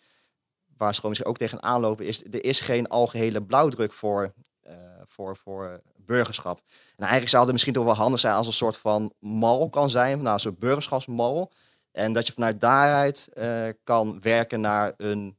waar 0.78 0.94
scholen 0.94 1.16
zich 1.16 1.26
ook 1.26 1.38
tegen 1.38 1.64
aanlopen 1.64 2.06
is, 2.06 2.24
er 2.24 2.44
is 2.44 2.62
geen 2.62 2.88
algehele 2.88 3.44
blauwdruk 3.44 3.94
voor, 3.94 4.34
eh, 4.62 4.76
voor, 5.08 5.36
voor 5.38 5.82
burgerschap. 5.98 6.58
En 6.58 6.98
eigenlijk 6.98 7.30
zou 7.30 7.44
het 7.44 7.52
misschien 7.52 7.74
toch 7.74 7.86
wel 7.86 7.94
handig 7.94 8.20
zijn 8.20 8.36
als 8.36 8.48
een 8.48 8.54
soort 8.54 8.78
van 8.78 9.14
mal 9.20 9.70
kan 9.70 9.90
zijn, 9.90 10.22
nou, 10.22 10.34
een 10.34 10.40
soort 10.40 10.60
burgerschapsmal. 10.60 11.52
En 11.92 12.14
dat 12.14 12.28
je 12.28 12.34
vanuit 12.34 12.62
daaruit 12.62 13.30
eh, 13.34 13.68
kan 13.84 14.22
werken 14.22 14.62
naar 14.62 14.94
een 14.98 15.38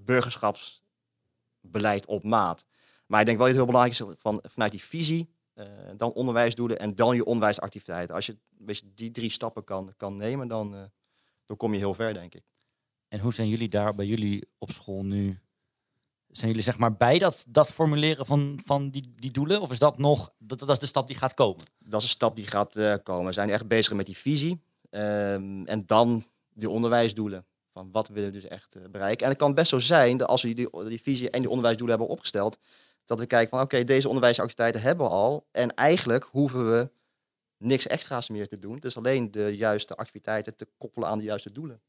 burgerschapsbeleid 0.00 2.06
op 2.06 2.22
maat. 2.22 2.64
Maar 3.06 3.20
ik 3.20 3.26
denk 3.26 3.38
wel 3.38 3.46
dat 3.46 3.56
het 3.56 3.64
heel 3.64 3.72
belangrijk 3.72 4.00
is 4.00 4.06
van, 4.20 4.42
vanuit 4.48 4.70
die 4.70 4.84
visie, 4.84 5.30
eh, 5.52 5.66
dan 5.96 6.12
onderwijsdoelen 6.12 6.78
en 6.78 6.94
dan 6.94 7.16
je 7.16 7.24
onderwijsactiviteiten. 7.24 8.14
Als 8.14 8.26
je 8.26 8.36
die 8.94 9.10
drie 9.10 9.30
stappen 9.30 9.64
kan, 9.64 9.92
kan 9.96 10.16
nemen, 10.16 10.48
dan, 10.48 10.74
eh, 10.74 10.82
dan 11.44 11.56
kom 11.56 11.72
je 11.72 11.78
heel 11.78 11.94
ver, 11.94 12.14
denk 12.14 12.34
ik. 12.34 12.42
En 13.08 13.18
hoe 13.18 13.34
zijn 13.34 13.48
jullie 13.48 13.68
daar 13.68 13.94
bij 13.94 14.06
jullie 14.06 14.48
op 14.58 14.70
school 14.70 15.04
nu? 15.04 15.40
Zijn 16.28 16.48
jullie 16.48 16.62
zeg 16.62 16.78
maar 16.78 16.96
bij 16.96 17.18
dat, 17.18 17.44
dat 17.48 17.72
formuleren 17.72 18.26
van, 18.26 18.60
van 18.64 18.90
die, 18.90 19.14
die 19.16 19.30
doelen? 19.30 19.60
Of 19.60 19.70
is 19.70 19.78
dat 19.78 19.98
nog, 19.98 20.32
dat, 20.38 20.58
dat 20.58 20.70
is 20.70 20.78
de 20.78 20.86
stap 20.86 21.06
die 21.06 21.16
gaat 21.16 21.34
komen? 21.34 21.64
Dat 21.78 22.00
is 22.00 22.06
een 22.06 22.14
stap 22.14 22.36
die 22.36 22.46
gaat 22.46 22.76
eh, 22.76 22.94
komen. 23.02 23.26
We 23.26 23.32
zijn 23.32 23.50
echt 23.50 23.68
bezig 23.68 23.92
met 23.92 24.06
die 24.06 24.16
visie. 24.16 24.62
ehm, 24.90 25.64
en 25.64 25.82
dan 25.86 26.26
die 26.52 26.70
onderwijsdoelen. 26.70 27.46
Van 27.72 27.92
wat 27.92 28.08
willen 28.08 28.32
we 28.32 28.40
dus 28.40 28.48
echt 28.48 28.74
eh, 28.74 28.82
bereiken. 28.90 29.24
En 29.24 29.30
het 29.30 29.40
kan 29.40 29.54
best 29.54 29.68
zo 29.68 29.78
zijn 29.78 30.16
dat 30.16 30.28
als 30.28 30.42
we 30.42 30.54
die, 30.54 30.84
die 30.88 31.02
visie 31.02 31.30
en 31.30 31.40
die 31.40 31.48
onderwijsdoelen 31.48 31.96
hebben 31.96 32.16
opgesteld, 32.16 32.58
dat 33.04 33.18
we 33.18 33.26
kijken 33.26 33.48
van 33.50 33.60
oké, 33.60 33.84
deze 33.84 34.08
onderwijsactiviteiten 34.08 34.80
hebben 34.80 35.06
we 35.06 35.12
al. 35.12 35.46
En 35.50 35.74
eigenlijk 35.74 36.24
hoeven 36.24 36.70
we 36.70 36.90
niks 37.56 37.86
extra's 37.86 38.28
meer 38.28 38.48
te 38.48 38.58
doen. 38.58 38.76
Dus 38.76 38.96
alleen 38.96 39.30
de 39.30 39.56
juiste 39.56 39.96
activiteiten 39.96 40.56
te 40.56 40.68
koppelen 40.78 41.08
aan 41.08 41.18
de 41.18 41.24
juiste 41.24 41.52
doelen. 41.52 41.82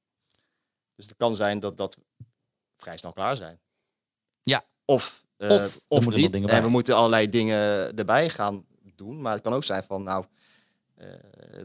Dus 0.96 1.06
het 1.06 1.16
kan 1.18 1.36
zijn 1.36 1.60
dat 1.60 1.78
dat 1.78 1.98
vrij 2.78 2.98
snel 2.98 3.14
klaar 3.14 3.36
zijn. 3.36 3.60
Ja. 4.44 4.66
Of, 4.86 5.26
eh, 5.38 5.66
Of 5.88 6.16
niet. 6.16 6.34
en 6.34 6.64
we 6.64 6.70
moeten 6.70 6.96
allerlei 6.96 7.30
dingen 7.30 7.96
erbij 7.96 8.30
gaan 8.30 8.66
doen. 8.96 9.22
Maar 9.22 9.34
het 9.34 9.42
kan 9.42 9.54
ook 9.54 9.64
zijn 9.64 9.84
van, 9.84 10.04
nou, 10.04 10.26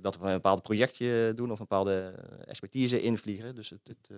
dat 0.02 0.18
we 0.18 0.26
een 0.26 0.32
bepaald 0.32 0.62
projectje 0.62 1.32
doen 1.34 1.50
of 1.50 1.58
een 1.58 1.66
bepaalde 1.68 2.00
expertise 2.44 3.00
invliegen. 3.00 3.54
Dus 3.54 3.70
het, 3.70 3.80
het, 3.88 4.08
eh, 4.10 4.16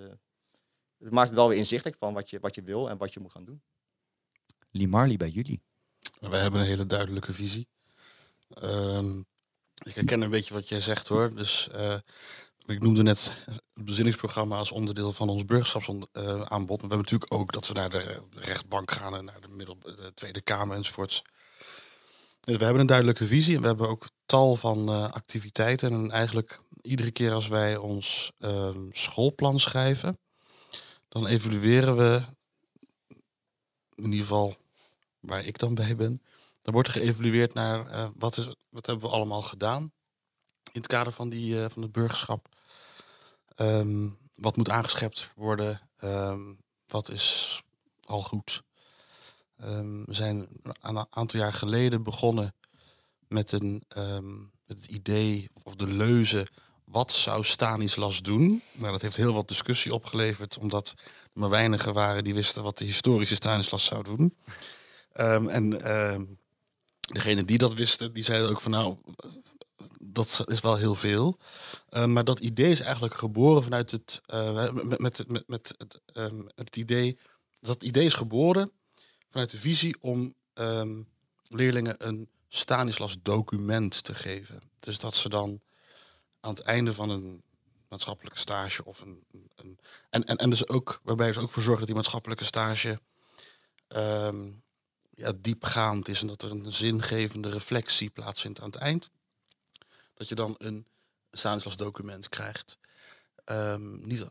het 0.99 1.11
maakt 1.11 1.29
het 1.29 1.39
wel 1.39 1.49
weer 1.49 1.59
inzichtelijk 1.59 1.99
van 1.99 2.15
wat 2.15 2.31
je, 2.31 2.41
wat 2.41 2.55
je 2.55 2.63
wil 2.63 2.91
en 2.91 2.99
wat 2.99 3.15
je 3.15 3.21
moet 3.21 3.33
gaan 3.33 3.45
doen. 3.45 3.63
Lee 4.71 4.89
Marley 4.89 5.17
bij 5.17 5.29
jullie. 5.29 5.61
Wij 6.21 6.41
hebben 6.41 6.61
een 6.61 6.67
hele 6.67 6.87
duidelijke 6.87 7.33
visie. 7.33 7.69
Ehm, 8.49 9.19
ik 9.85 9.95
herken 9.95 10.21
een 10.21 10.31
beetje 10.31 10.55
wat 10.55 10.69
jij 10.69 10.81
zegt 10.81 11.09
hoor. 11.09 11.35
Dus 11.35 11.69
eh, 11.69 11.99
ik 12.67 12.83
noemde 12.83 13.03
net 13.03 13.37
het 13.45 13.85
bezinningsprogramma 13.85 14.57
als 14.57 14.73
onderdeel 14.73 15.13
van 15.13 15.29
ons 15.29 15.45
burgerschapsaanbod. 15.45 16.81
Maar 16.81 16.89
we 16.89 16.95
hebben 16.95 16.99
natuurlijk 16.99 17.35
ook 17.35 17.53
dat 17.53 17.69
we 17.69 17.75
naar 17.75 17.91
de 17.91 18.23
rechtbank 18.35 18.91
gaan 18.91 19.17
en 19.17 19.25
naar 19.25 19.41
de, 19.41 19.49
middel, 19.49 19.79
de 19.79 20.13
Tweede 20.15 20.41
Kamer 20.41 20.77
enzovoorts. 20.77 21.23
Dus 22.41 22.57
we 22.57 22.65
hebben 22.65 22.81
een 22.81 22.87
duidelijke 22.87 23.27
visie 23.27 23.55
en 23.55 23.61
we 23.61 23.67
hebben 23.67 23.89
ook 23.89 24.09
tal 24.31 24.57
van 24.57 24.89
eh, 24.89 25.11
activiteiten. 25.11 25.93
En 25.93 26.11
eigenlijk 26.11 26.59
iedere 26.83 27.11
keer 27.11 27.33
als 27.33 27.49
wij 27.49 27.77
ons 27.77 28.33
ehm, 28.39 28.87
schoolplan 28.91 29.59
schrijven, 29.59 30.19
dan 31.09 31.27
evalueren 31.27 31.97
we 31.97 32.23
in 33.95 34.05
ieder 34.05 34.21
geval 34.21 34.57
waar 35.21 35.45
ik 35.45 35.59
dan 35.59 35.75
bij 35.75 35.97
ben, 35.97 36.23
dan 36.63 36.73
wordt 36.73 36.89
er 36.89 36.95
geëvalueerd 36.95 37.55
naar 37.55 37.91
eh, 37.91 38.09
wat, 38.19 38.37
is, 38.37 38.55
wat 38.69 38.87
hebben 38.87 39.09
we 39.09 39.15
allemaal 39.15 39.43
gedaan 39.43 39.83
in 40.73 40.81
het 40.81 40.87
kader 40.87 41.13
van, 41.13 41.29
die, 41.29 41.63
eh, 41.63 41.71
van 41.71 41.83
het 41.83 41.93
burgerschap. 41.93 42.49
Ehm, 43.55 44.09
wat 44.35 44.57
moet 44.57 44.71
aangeschept 44.71 45.31
worden? 45.35 45.81
Ehm, 45.97 46.55
wat 46.87 47.11
is 47.11 47.63
al 48.05 48.23
goed? 48.23 48.63
Ehm, 49.57 50.05
we 50.05 50.15
zijn 50.15 50.49
een 50.81 51.07
aantal 51.11 51.41
jaar 51.41 51.53
geleden 51.53 52.03
begonnen 52.03 52.55
met, 53.31 53.53
een, 53.53 53.85
ehm, 53.89 54.35
het 54.67 54.87
idee 54.87 55.49
of 55.63 55.75
de 55.75 55.87
leuze... 55.87 56.47
wat 56.85 57.13
zou 57.13 57.45
Stanislas 57.45 58.23
doen? 58.23 58.63
Nou, 58.75 58.93
dat 58.93 59.03
heeft 59.03 59.17
heel 59.17 59.33
wat 59.33 59.49
discussie 59.49 59.95
opgeleverd... 59.95 60.59
omdat 60.59 60.95
er 60.97 61.41
maar 61.41 61.49
weinigen 61.49 61.93
waren 61.93 62.25
die 62.25 62.35
wisten 62.35 62.63
wat 62.63 62.79
de 62.79 62.85
historische 62.85 63.35
Stanislas 63.35 63.85
zou 63.85 64.03
doen. 64.03 64.37
Ehm, 65.13 65.49
en 65.49 65.83
ehm, 65.83 66.25
degene 67.01 67.45
die 67.45 67.59
dat 67.59 67.75
wisten, 67.75 68.13
die 68.13 68.25
zeiden 68.25 68.51
ook 68.51 68.61
van 68.61 68.71
nou, 68.71 68.97
dat 70.01 70.45
is 70.47 70.61
wel 70.61 70.77
heel 70.77 70.95
veel. 70.95 71.39
Maar 72.07 72.25
dat 72.25 72.41
idee 72.41 72.71
is 72.71 72.81
eigenlijk 72.81 73.15
geboren 73.15 73.63
vanuit 73.63 73.91
het, 73.91 74.21
eh, 74.27 74.73
met, 74.73 74.99
met, 74.99 75.29
met, 75.29 75.45
met 75.47 75.75
het, 75.79 76.01
het 76.55 76.77
idee, 76.77 77.19
dat 77.61 77.83
idee 77.83 78.05
is 78.05 78.15
geboren 78.15 78.71
vanuit 79.29 79.51
de 79.51 79.61
visie 79.61 79.97
om 80.01 80.35
leerlingen 81.49 82.07
een 82.07 82.29
Stanislas 82.53 83.17
document 83.23 84.05
te 84.05 84.15
geven. 84.15 84.61
Dus 84.79 84.99
dat 84.99 85.15
ze 85.15 85.29
dan 85.29 85.61
aan 86.41 86.51
het 86.51 86.61
einde 86.61 86.93
van 86.93 87.11
een 87.11 87.43
maatschappelijke 87.89 88.39
stage 88.39 88.85
of 88.85 89.01
een, 89.01 89.25
een 89.55 89.79
en, 90.11 90.25
en, 90.25 90.37
en 90.37 90.51
dus 90.51 90.69
ook 90.69 91.01
waarbij 91.03 91.33
ze 91.33 91.41
ook 91.41 91.51
voor 91.51 91.63
zorgen 91.63 91.79
dat 91.79 91.87
die 91.87 91.97
maatschappelijke 91.97 92.45
stage 92.45 93.01
ehm, 93.89 94.51
ja, 95.11 95.33
diepgaand 95.37 96.09
is 96.09 96.21
en 96.21 96.27
dat 96.27 96.43
er 96.43 96.51
een 96.51 96.73
zingevende 96.73 97.51
reflectie 97.51 98.11
plaatsvindt 98.11 98.61
aan 98.61 98.71
het 98.71 98.77
eind. 98.77 99.11
Dat 100.15 100.29
je 100.29 100.35
dan 100.35 100.55
een 100.59 100.87
Stanislas 101.31 101.77
document 101.77 102.29
krijgt. 102.29 102.79
Ehm, 103.45 104.07
niet, 104.07 104.27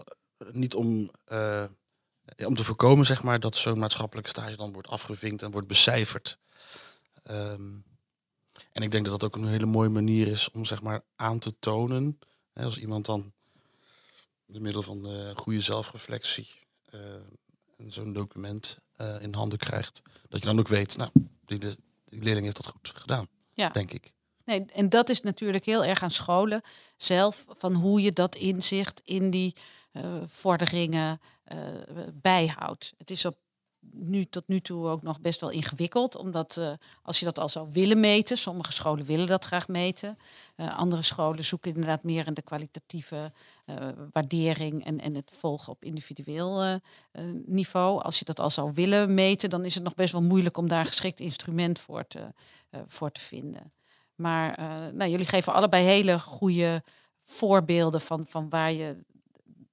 niet 0.52 0.74
om, 0.74 1.10
eh, 1.26 1.66
om 2.38 2.56
te 2.56 2.64
voorkomen 2.64 3.06
zeg 3.06 3.24
maar, 3.24 3.40
dat 3.40 3.56
zo'n 3.56 3.80
maatschappelijke 3.80 4.30
stage 4.30 4.56
dan 4.56 4.74
wordt 4.74 4.88
afgevinkt 4.88 5.42
en 5.42 5.52
wordt 5.52 5.68
becijferd. 5.68 6.38
Ehm, 7.24 7.78
en 8.80 8.86
ik 8.86 8.92
denk 8.92 9.06
dat 9.06 9.20
dat 9.20 9.30
ook 9.30 9.42
een 9.42 9.50
hele 9.50 9.66
mooie 9.66 9.90
manier 9.90 10.28
is 10.28 10.52
om 10.52 10.66
zeg 10.66 10.82
maar, 10.82 11.02
aan 11.16 11.40
te 11.40 11.60
tonen. 11.60 12.20
Hè, 12.54 12.64
als 12.64 12.80
iemand 12.80 13.06
dan 13.06 13.32
door 14.46 14.62
middel 14.62 14.82
van 14.82 15.08
eh, 15.08 15.36
goede 15.36 15.62
zelfreflectie 15.62 16.48
eh, 16.86 17.00
zo'n 17.88 18.14
document 18.14 18.80
eh, 18.96 19.22
in 19.22 19.34
handen 19.34 19.58
krijgt. 19.58 20.02
Dat 20.30 20.40
je 20.40 20.46
dan 20.46 20.60
ook 20.60 20.68
weet, 20.68 20.98
nou, 20.98 21.12
die, 21.46 21.58
de, 21.60 21.78
die 22.06 22.24
leerling 22.24 22.44
heeft 22.44 22.56
dat 22.56 22.68
goed 22.68 22.92
gedaan, 22.96 23.28
Ja. 23.54 23.70
denk 23.70 23.92
ik. 23.92 24.12
Nee, 24.46 24.66
en 24.66 24.90
dat 24.90 25.10
is 25.10 25.22
natuurlijk 25.22 25.66
heel 25.66 25.84
erg 25.84 26.04
aan 26.04 26.12
scholen 26.12 26.62
zelf, 26.98 27.46
van 27.48 27.74
hoe 27.74 28.02
je 28.02 28.14
dat 28.14 28.36
inzicht 28.36 29.02
in 29.04 29.30
die 29.30 29.56
vorderingen 30.26 31.22
bijhoudt. 32.14 32.94
Het 32.98 33.12
is 33.12 33.26
op 33.26 33.38
nu 33.92 34.26
tot 34.26 34.48
nu 34.48 34.60
toe 34.60 34.88
ook 34.88 35.02
nog 35.02 35.22
best 35.22 35.42
wel 35.42 35.50
ingewikkeld. 35.50 36.16
Omdat 36.16 36.56
uh, 36.60 36.72
als 37.04 37.20
je 37.20 37.26
dat 37.26 37.40
al 37.40 37.50
zou 37.50 37.70
willen 37.72 38.00
meten, 38.00 38.38
sommige 38.38 38.72
scholen 38.72 39.06
willen 39.06 39.28
dat 39.28 39.46
graag 39.46 39.68
meten. 39.68 40.18
Uh, 40.56 40.78
andere 40.78 41.02
scholen 41.02 41.44
zoeken 41.44 41.72
inderdaad 41.72 42.04
meer 42.04 42.28
in 42.28 42.34
de 42.34 42.42
kwalitatieve 42.42 43.32
uh, 43.66 43.76
waardering 44.12 44.86
en, 44.86 45.00
en 45.00 45.16
het 45.16 45.32
volgen 45.34 45.72
op 45.72 45.84
individueel 45.84 46.80
niveau. 47.46 48.02
Als 48.02 48.20
je 48.20 48.26
dat 48.26 48.40
al 48.40 48.50
zou 48.50 48.72
willen 48.74 49.14
meten, 49.14 49.50
dan 49.50 49.66
is 49.66 49.76
het 49.76 49.84
nog 49.84 49.96
best 49.96 50.12
wel 50.12 50.22
moeilijk 50.22 50.58
om 50.58 50.68
daar 50.68 50.80
een 50.80 50.86
geschikt 50.86 51.20
instrument 51.20 51.80
voor 51.80 52.08
te, 52.08 52.34
voor 52.86 53.12
te 53.12 53.22
vinden. 53.22 53.72
Maar 54.16 54.58
nou, 54.94 55.10
jullie 55.10 55.26
geven 55.26 55.54
allebei 55.54 55.86
hele 55.86 56.20
goede 56.20 56.84
voorbeelden 57.20 58.02
van, 58.02 58.26
van 58.28 58.50
waar 58.50 58.72
je 58.72 59.04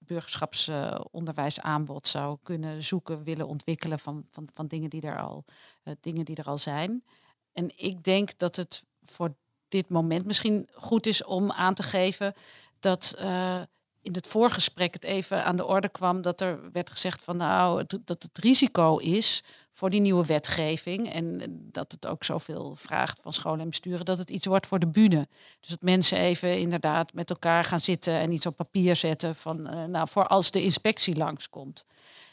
burgerschapsonderwijsaanbod 0.06 2.08
zou 2.08 2.38
kunnen 2.42 2.82
zoeken, 2.82 3.24
willen 3.24 3.46
ontwikkelen 3.46 3.98
van, 3.98 4.26
van, 4.30 4.48
van 4.54 4.66
dingen, 4.66 4.90
die 4.90 5.02
er 5.02 5.20
al, 5.20 5.44
uh, 5.84 5.94
dingen 6.00 6.24
die 6.24 6.36
er 6.36 6.46
al 6.46 6.58
zijn. 6.58 7.04
En 7.52 7.72
ik 7.76 8.02
denk 8.02 8.38
dat 8.38 8.56
het 8.56 8.84
voor 9.02 9.34
dit 9.68 9.88
moment 9.88 10.24
misschien 10.24 10.68
goed 10.74 11.06
is 11.06 11.24
om 11.24 11.52
aan 11.52 11.74
te 11.74 11.82
geven 11.82 12.34
dat 12.80 13.16
uh, 13.18 13.60
in 14.06 14.14
het 14.14 14.26
voorgesprek 14.26 14.92
het 14.92 15.04
even 15.04 15.44
aan 15.44 15.56
de 15.56 15.66
orde 15.66 15.88
kwam 15.88 16.22
dat 16.22 16.40
er 16.40 16.58
werd 16.72 16.90
gezegd 16.90 17.22
van 17.22 17.36
nou 17.36 17.84
dat 18.04 18.22
het 18.22 18.38
risico 18.38 18.96
is 18.96 19.42
voor 19.72 19.90
die 19.90 20.00
nieuwe 20.00 20.26
wetgeving 20.26 21.12
en 21.12 21.42
dat 21.72 21.92
het 21.92 22.06
ook 22.06 22.24
zoveel 22.24 22.74
vraagt 22.74 23.20
van 23.20 23.32
scholen 23.32 23.60
en 23.60 23.68
besturen 23.68 24.04
dat 24.04 24.18
het 24.18 24.30
iets 24.30 24.46
wordt 24.46 24.66
voor 24.66 24.78
de 24.78 24.88
bühne. 24.88 25.28
Dus 25.60 25.68
dat 25.68 25.82
mensen 25.82 26.18
even 26.18 26.58
inderdaad 26.58 27.12
met 27.12 27.30
elkaar 27.30 27.64
gaan 27.64 27.80
zitten 27.80 28.12
en 28.12 28.32
iets 28.32 28.46
op 28.46 28.56
papier 28.56 28.96
zetten 28.96 29.34
van 29.34 29.74
uh, 29.74 29.84
nou 29.84 30.08
voor 30.08 30.26
als 30.26 30.50
de 30.50 30.62
inspectie 30.62 31.16
langskomt. 31.16 31.84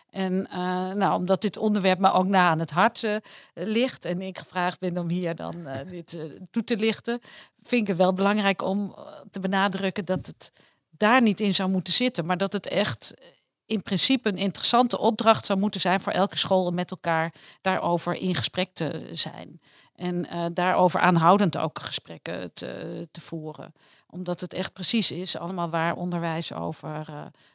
En 0.10 0.34
uh, 0.34 0.92
nou, 0.92 1.20
omdat 1.20 1.42
dit 1.42 1.58
onderwerp 1.58 2.00
me 2.00 2.12
ook 2.12 2.28
na 2.28 2.50
aan 2.50 2.60
het 2.60 2.72
hart 2.72 3.04
uh, 3.04 3.16
ligt 3.54 4.06
en 4.06 4.22
ik 4.22 4.38
gevraagd 4.38 4.80
ben 4.80 4.98
om 4.98 5.10
hier 5.10 5.36
dan 5.36 5.68
dit 5.90 6.20
toe 6.52 6.64
te 6.64 6.78
lichten, 6.78 7.20
vind 7.62 7.82
ik 7.82 7.88
het 7.88 7.98
wel 7.98 8.14
belangrijk 8.14 8.62
om 8.62 8.96
te 9.32 9.40
benadrukken 9.40 10.06
dat 10.06 10.26
het 10.26 10.52
daar 11.04 11.22
niet 11.22 11.42
in 11.42 11.54
zou 11.54 11.70
moeten 11.70 11.94
zitten, 11.94 12.26
maar 12.26 12.38
dat 12.38 12.54
het 12.54 12.68
echt 12.68 13.14
in 13.66 13.82
principe 13.82 14.30
een 14.30 14.38
interessante 14.38 15.00
opdracht 15.00 15.46
zou 15.46 15.60
moeten 15.60 15.82
zijn 15.82 16.02
voor 16.02 16.12
elke 16.12 16.38
school 16.38 16.66
om 16.66 16.74
met 16.74 16.92
elkaar 16.92 17.34
daarover 17.62 18.14
in 18.14 18.36
gesprek 18.36 18.70
te 18.74 19.10
zijn. 19.12 19.62
En 19.96 20.26
uh, 20.26 20.46
daarover 20.54 21.00
aanhoudend 21.00 21.58
ook 21.58 21.80
gesprekken 21.80 22.54
te, 22.54 23.08
te, 23.12 23.22
voeren. 23.22 23.74
Omdat 24.10 24.42
het 24.42 24.54
echt 24.54 24.74
precies 24.74 25.12
is, 25.12 25.38
allemaal 25.38 25.70
waar 25.70 25.96
onderwijs 25.96 26.54
over, 26.54 27.06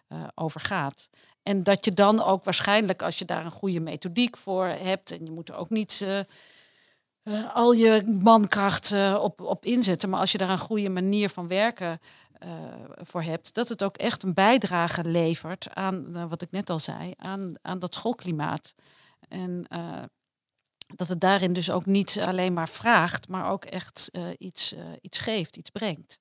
uh, 0.09 0.25
over 0.35 0.61
gaat. 0.61 1.09
En 1.43 1.63
dat 1.63 1.85
je 1.85 1.95
dan 1.95 2.23
ook 2.23 2.45
waarschijnlijk, 2.45 3.03
als 3.03 3.19
je 3.19 3.25
daar 3.25 3.45
een 3.45 3.51
goede 3.51 3.81
methodiek 3.81 4.37
voor 4.37 4.67
hebt, 4.67 5.11
en 5.11 5.25
je 5.25 5.31
moet 5.31 5.49
er 5.49 5.55
ook 5.55 5.71
niet 5.71 6.07
al 7.55 7.73
je 7.73 8.19
mankracht 8.23 8.95
op, 9.19 9.41
op 9.41 9.65
inzetten, 9.65 10.09
maar 10.09 10.21
als 10.21 10.33
je 10.33 10.39
daar 10.39 10.51
een 10.51 10.59
goede 10.59 10.89
manier 10.89 11.29
van 11.29 11.49
werken 11.49 11.99
uh, 12.45 12.51
voor 12.97 13.23
hebt, 13.23 13.55
dat 13.55 13.69
het 13.69 13.85
ook 13.85 13.97
echt 13.97 14.23
een 14.23 14.35
bijdrage 14.35 15.05
levert 15.05 15.75
aan, 15.75 16.29
wat 16.29 16.43
ik 16.43 16.51
net 16.51 16.71
al 16.71 16.79
zei, 16.79 17.13
aan, 17.17 17.55
aan 17.63 17.79
dat 17.79 17.95
schoolklimaat. 17.95 18.75
En 19.29 19.67
dat 20.95 21.09
het 21.09 21.21
daarin 21.21 21.53
dus 21.53 21.71
ook 21.71 21.87
niet 21.87 22.21
alleen 22.21 22.53
maar 22.53 22.69
vraagt, 22.69 23.29
maar 23.29 23.51
ook 23.51 23.65
echt 23.65 24.11
iets, 24.39 24.75
iets 25.01 25.19
geeft, 25.19 25.57
iets 25.57 25.71
brengt. 25.71 26.21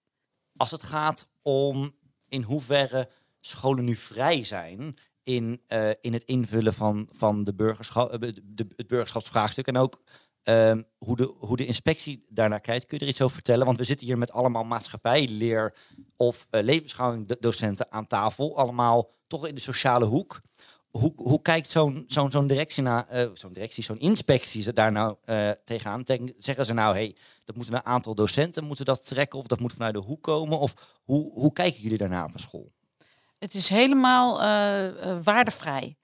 Als 0.58 0.72
het 0.72 0.84
gaat 0.84 1.28
om 1.42 1.96
in 2.28 2.42
hoeverre 2.42 3.10
scholen 3.40 3.86
nu 3.86 3.96
vrij 3.96 4.44
zijn 4.44 4.98
in, 5.24 5.62
in 6.02 6.14
het 6.14 6.24
invullen 6.24 6.74
van, 6.74 7.08
van 7.12 7.44
de 7.44 7.54
burgerschap, 7.54 8.22
de, 8.44 8.68
het 8.76 8.88
burgerschapsvraagstuk 8.88 9.68
en 9.68 9.78
ook 9.78 10.02
Um, 10.50 10.86
hoe, 10.98 11.16
de, 11.16 11.34
hoe 11.40 11.58
de 11.58 11.66
inspectie 11.66 12.26
daarnaar 12.30 12.60
kijkt, 12.60 12.86
kun 12.86 12.98
je 12.98 13.04
er 13.04 13.10
iets 13.10 13.22
over 13.22 13.34
vertellen? 13.34 13.66
Want 13.66 13.78
we 13.78 13.84
zitten 13.84 14.08
hier 14.08 14.18
met 14.18 14.32
allemaal 14.32 14.64
maatschappijleer 14.64 15.76
of 16.16 16.48
uh, 16.52 16.62
levensschouwingdocenten 16.62 17.88
aan 17.90 18.08
tafel. 18.08 18.58
Allemaal 18.58 19.10
toch 19.28 19.48
in 19.48 19.56
de 19.56 19.62
sociale 19.62 20.06
hoek. 20.06 20.42
Hoe, 20.90 21.14
hoe 21.16 21.42
kijkt 21.42 21.70
zo'n 21.70 22.04
zo'n 22.08 22.32
zo'n 22.32 22.48
directie, 22.48 22.84
naar, 22.84 23.08
uh, 23.14 23.30
zo'n 23.34 23.54
directie, 23.54 23.84
zo'n 23.84 24.00
inspectie 24.00 24.74
daar 24.74 24.92
nou 24.92 25.16
uh, 25.26 25.50
tegenaan? 25.66 26.04
Zeggen 26.38 26.66
ze 26.66 26.74
nou, 26.74 26.96
hey, 26.96 27.16
dat 27.46 27.56
moeten 27.56 27.74
een 27.74 27.86
aantal 27.86 28.16
docenten 28.16 28.64
moeten 28.64 28.86
dat 28.86 29.06
trekken 29.06 29.40
of 29.40 29.48
dat 29.48 29.60
moet 29.60 29.74
vanuit 29.74 29.94
de 29.94 30.00
hoek 30.00 30.24
komen? 30.24 30.60
Of 30.60 30.74
hoe, 31.04 31.32
hoe 31.34 31.54
kijken 31.54 31.82
jullie 31.82 31.98
daarnaar 31.98 32.26
op 32.26 32.34
een 32.34 32.40
school? 32.40 32.72
Het 33.40 33.54
is 33.54 33.70
helemaal 33.70 34.38
waardevrij. 35.24 35.98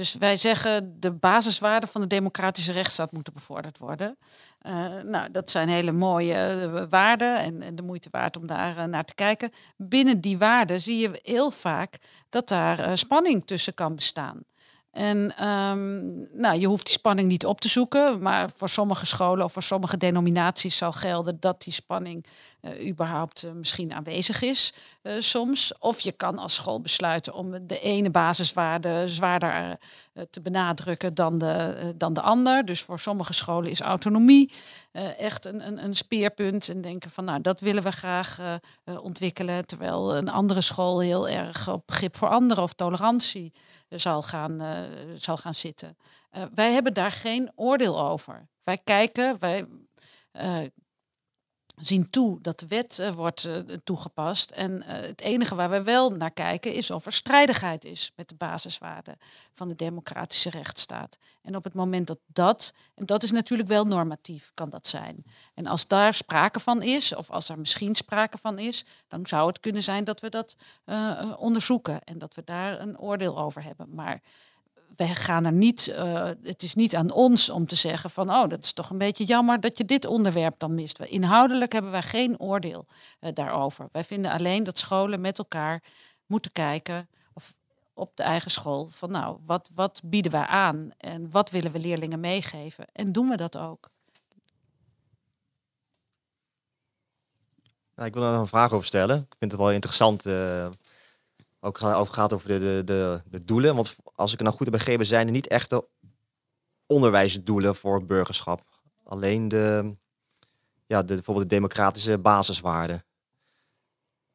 Dus 0.00 0.14
wij 0.14 0.36
zeggen 0.36 1.00
de 1.00 1.12
basiswaarden 1.12 1.88
van 1.88 2.00
de 2.00 2.06
democratische 2.06 2.72
rechtsstaat 2.72 3.12
moeten 3.12 3.32
bevorderd 3.32 3.78
worden. 3.78 4.16
Uh, 4.62 4.88
nou, 5.02 5.30
dat 5.30 5.50
zijn 5.50 5.68
hele 5.68 5.92
mooie 5.92 6.68
uh, 6.72 6.82
waarden 6.88 7.62
en, 7.62 7.76
de 7.76 7.82
moeite 7.82 8.08
waard 8.10 8.36
om 8.36 8.46
daar 8.46 8.76
uh, 8.76 8.84
naar 8.84 9.04
te 9.04 9.14
kijken. 9.14 9.50
Binnen 9.76 10.20
die 10.20 10.38
waarden 10.38 10.80
zie 10.80 10.98
je 10.98 11.20
heel 11.22 11.50
vaak 11.50 11.98
dat 12.28 12.48
daar 12.48 12.98
spanning 12.98 13.46
tussen 13.46 13.74
kan 13.74 13.94
bestaan. 13.94 14.44
En 14.90 15.46
um, 15.48 16.28
nou, 16.32 16.60
je 16.60 16.66
hoeft 16.66 16.86
die 16.86 16.94
spanning 16.94 17.28
niet 17.28 17.46
op 17.46 17.60
te 17.60 17.68
zoeken, 17.68 18.22
maar 18.22 18.50
voor 18.54 18.68
sommige 18.68 19.06
scholen 19.06 19.44
of 19.44 19.52
voor 19.52 19.62
sommige 19.62 19.96
denominaties 19.96 20.76
zal 20.76 20.92
gelden 20.92 21.36
dat 21.40 21.62
die 21.62 21.72
spanning 21.72 22.26
uh, 22.60 22.88
überhaupt 22.88 23.44
uh, 23.44 23.52
misschien 23.52 23.92
aanwezig 23.92 24.42
is 24.42 24.72
uh, 25.02 25.12
soms. 25.18 25.72
Of 25.78 26.00
je 26.00 26.12
kan 26.12 26.38
als 26.38 26.54
school 26.54 26.80
besluiten 26.80 27.34
om 27.34 27.66
de 27.66 27.80
ene 27.80 28.10
basiswaarde 28.10 29.08
zwaarder 29.08 29.78
te 30.30 30.40
benadrukken 30.40 31.14
dan 31.14 31.38
de, 31.38 31.94
dan 31.96 32.12
de 32.12 32.20
ander. 32.20 32.64
Dus 32.64 32.82
voor 32.82 33.00
sommige 33.00 33.32
scholen 33.32 33.70
is 33.70 33.80
autonomie 33.80 34.52
echt 34.92 35.44
een, 35.44 35.66
een, 35.66 35.84
een, 35.84 35.94
speerpunt 35.94 36.68
en 36.68 36.80
denken 36.80 37.10
van 37.10 37.24
nou 37.24 37.40
dat 37.40 37.60
willen 37.60 37.82
we 37.82 37.92
graag 37.92 38.38
ontwikkelen, 38.84 39.66
terwijl 39.66 40.16
een 40.16 40.28
andere 40.28 40.60
school 40.60 41.00
heel 41.00 41.28
erg 41.28 41.68
op 41.68 41.86
begrip 41.86 42.16
voor 42.16 42.28
anderen 42.28 42.62
of 42.62 42.72
tolerantie 42.72 43.52
zal 43.88 44.22
gaan, 44.22 44.62
zal 45.16 45.36
gaan 45.36 45.54
zitten. 45.54 45.96
Wij 46.54 46.72
hebben 46.72 46.94
daar 46.94 47.12
geen 47.12 47.52
oordeel 47.54 48.00
over. 48.00 48.48
Wij 48.62 48.78
kijken, 48.84 49.38
wij 49.38 49.66
zien 51.80 52.10
toe 52.10 52.40
dat 52.40 52.58
de 52.58 52.66
wet 52.66 53.12
wordt 53.14 53.48
toegepast. 53.84 54.50
En 54.50 54.82
het 54.82 55.20
enige 55.20 55.54
waar 55.54 55.70
we 55.70 55.82
wel 55.82 56.10
naar 56.10 56.30
kijken 56.30 56.72
is 56.72 56.90
of 56.90 57.06
er 57.06 57.12
strijdigheid 57.12 57.84
is 57.84 58.12
met 58.16 58.28
de 58.28 58.34
basiswaarden 58.34 59.16
van 59.52 59.68
de 59.68 59.74
democratische 59.74 60.50
rechtsstaat. 60.50 61.18
En 61.42 61.56
op 61.56 61.64
het 61.64 61.74
moment 61.74 62.06
dat 62.06 62.18
dat, 62.26 62.74
en 62.94 63.06
dat 63.06 63.22
is 63.22 63.30
natuurlijk 63.30 63.68
wel 63.68 63.84
normatief, 63.84 64.50
kan 64.54 64.70
dat 64.70 64.86
zijn. 64.86 65.24
En 65.54 65.66
als 65.66 65.86
daar 65.86 66.14
sprake 66.14 66.60
van 66.60 66.82
is, 66.82 67.14
of 67.14 67.30
als 67.30 67.48
er 67.48 67.58
misschien 67.58 67.94
sprake 67.94 68.38
van 68.38 68.58
is, 68.58 68.84
dan 69.08 69.26
zou 69.26 69.46
het 69.46 69.60
kunnen 69.60 69.82
zijn 69.82 70.04
dat 70.04 70.20
we 70.20 70.28
dat 70.28 70.56
onderzoeken 71.36 72.04
en 72.04 72.18
dat 72.18 72.34
we 72.34 72.42
daar 72.44 72.80
een 72.80 72.98
oordeel 72.98 73.38
over 73.38 73.62
hebben. 73.62 73.94
Maar 73.94 74.22
we 75.08 75.14
gaan 75.14 75.44
er 75.44 75.52
niet, 75.52 75.88
uh, 75.88 76.30
het 76.42 76.62
is 76.62 76.74
niet 76.74 76.96
aan 76.96 77.12
ons 77.12 77.50
om 77.50 77.66
te 77.66 77.76
zeggen 77.76 78.10
van, 78.10 78.30
oh, 78.30 78.48
dat 78.48 78.64
is 78.64 78.72
toch 78.72 78.90
een 78.90 78.98
beetje 78.98 79.24
jammer 79.24 79.60
dat 79.60 79.78
je 79.78 79.84
dit 79.84 80.06
onderwerp 80.06 80.54
dan 80.58 80.74
mist. 80.74 80.98
Inhoudelijk 80.98 81.72
hebben 81.72 81.90
wij 81.90 82.02
geen 82.02 82.40
oordeel 82.40 82.86
uh, 83.20 83.30
daarover. 83.34 83.88
Wij 83.92 84.04
vinden 84.04 84.30
alleen 84.30 84.64
dat 84.64 84.78
scholen 84.78 85.20
met 85.20 85.38
elkaar 85.38 85.82
moeten 86.26 86.52
kijken 86.52 87.08
op 87.94 88.16
de 88.16 88.22
eigen 88.22 88.50
school. 88.50 88.86
Van 88.86 89.10
nou, 89.10 89.38
wat, 89.44 89.70
wat 89.74 90.00
bieden 90.04 90.32
we 90.32 90.46
aan 90.46 90.90
en 90.96 91.30
wat 91.30 91.50
willen 91.50 91.72
we 91.72 91.78
leerlingen 91.78 92.20
meegeven? 92.20 92.86
En 92.92 93.12
doen 93.12 93.28
we 93.28 93.36
dat 93.36 93.58
ook? 93.58 93.90
Ik 97.96 98.14
wil 98.14 98.22
nog 98.22 98.40
een 98.40 98.46
vraag 98.46 98.72
over 98.72 98.86
stellen. 98.86 99.16
Ik 99.16 99.36
vind 99.38 99.52
het 99.52 99.60
wel 99.60 99.72
interessant. 99.72 100.26
Uh, 100.26 100.68
ook 101.60 101.78
gaat 102.08 102.32
over 102.32 102.48
de, 102.48 102.58
de, 102.58 102.82
de, 102.84 103.22
de, 103.24 103.44
doelen. 103.44 103.74
Want 103.74 103.96
als 104.14 104.32
ik 104.32 104.38
het 104.38 104.46
nou 104.46 104.56
goed 104.56 104.66
heb 104.66 104.76
begrepen, 104.76 105.06
zijn 105.06 105.26
er 105.26 105.32
niet 105.32 105.46
echte 105.46 105.88
onderwijsdoelen 106.86 107.76
voor 107.76 108.04
burgerschap. 108.04 108.64
Alleen 109.04 109.48
de, 109.48 109.96
ja, 110.86 111.02
de, 111.02 111.14
bijvoorbeeld 111.14 111.48
de 111.48 111.54
democratische 111.54 112.18
basiswaarden. 112.18 113.04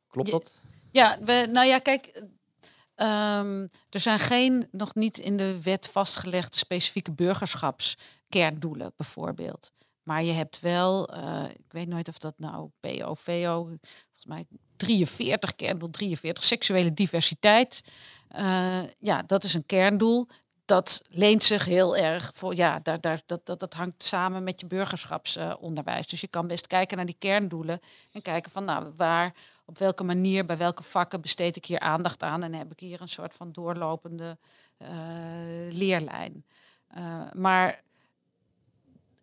Klopt 0.07 0.31
dat? 0.31 0.53
Ja, 0.91 1.17
we, 1.23 1.47
nou 1.51 1.67
ja, 1.67 1.79
kijk, 1.79 2.23
Um, 2.97 3.69
er 3.89 3.99
zijn 3.99 4.19
geen 4.19 4.67
nog 4.71 4.95
niet 4.95 5.17
in 5.17 5.37
de 5.37 5.61
wet 5.61 5.87
vastgelegde 5.87 6.57
specifieke 6.57 7.11
burgerschapskerndoelen, 7.11 8.93
bijvoorbeeld. 8.95 9.71
Maar 10.03 10.23
je 10.23 10.31
hebt 10.31 10.59
wel, 10.59 11.17
uh, 11.17 11.43
ik 11.49 11.71
weet 11.71 11.87
nooit 11.87 12.07
of 12.07 12.17
dat 12.17 12.33
nou 12.37 12.69
POVO, 12.79 13.63
volgens 13.63 14.25
mij 14.25 14.45
43 14.77 15.55
kerndoel, 15.55 15.89
43 15.89 16.43
seksuele 16.43 16.93
diversiteit. 16.93 17.83
Uh, 18.35 18.79
ja, 18.99 19.23
dat 19.27 19.43
is 19.43 19.53
een 19.53 19.65
kerndoel. 19.65 20.27
Dat 20.65 21.01
leent 21.09 21.43
zich 21.43 21.65
heel 21.65 21.97
erg 21.97 22.31
voor, 22.33 22.55
ja, 22.55 22.79
daar, 22.83 23.01
daar, 23.01 23.21
dat, 23.25 23.45
dat, 23.45 23.59
dat 23.59 23.73
hangt 23.73 24.03
samen 24.03 24.43
met 24.43 24.59
je 24.59 24.65
burgerschapsonderwijs. 24.65 26.07
Dus 26.07 26.21
je 26.21 26.27
kan 26.27 26.47
best 26.47 26.67
kijken 26.67 26.97
naar 26.97 27.05
die 27.05 27.15
kerndoelen 27.19 27.79
en 28.11 28.21
kijken 28.21 28.51
van, 28.51 28.65
nou, 28.65 28.91
waar 28.95 29.33
op 29.65 29.77
welke 29.77 30.03
manier, 30.03 30.45
bij 30.45 30.57
welke 30.57 30.83
vakken 30.83 31.21
besteed 31.21 31.55
ik 31.55 31.65
hier 31.65 31.79
aandacht 31.79 32.23
aan 32.23 32.43
en 32.43 32.53
heb 32.53 32.71
ik 32.71 32.79
hier 32.79 33.01
een 33.01 33.07
soort 33.07 33.33
van 33.33 33.51
doorlopende 33.51 34.37
uh, 34.77 34.89
leerlijn. 35.69 36.45
Uh, 36.97 37.21
maar 37.33 37.83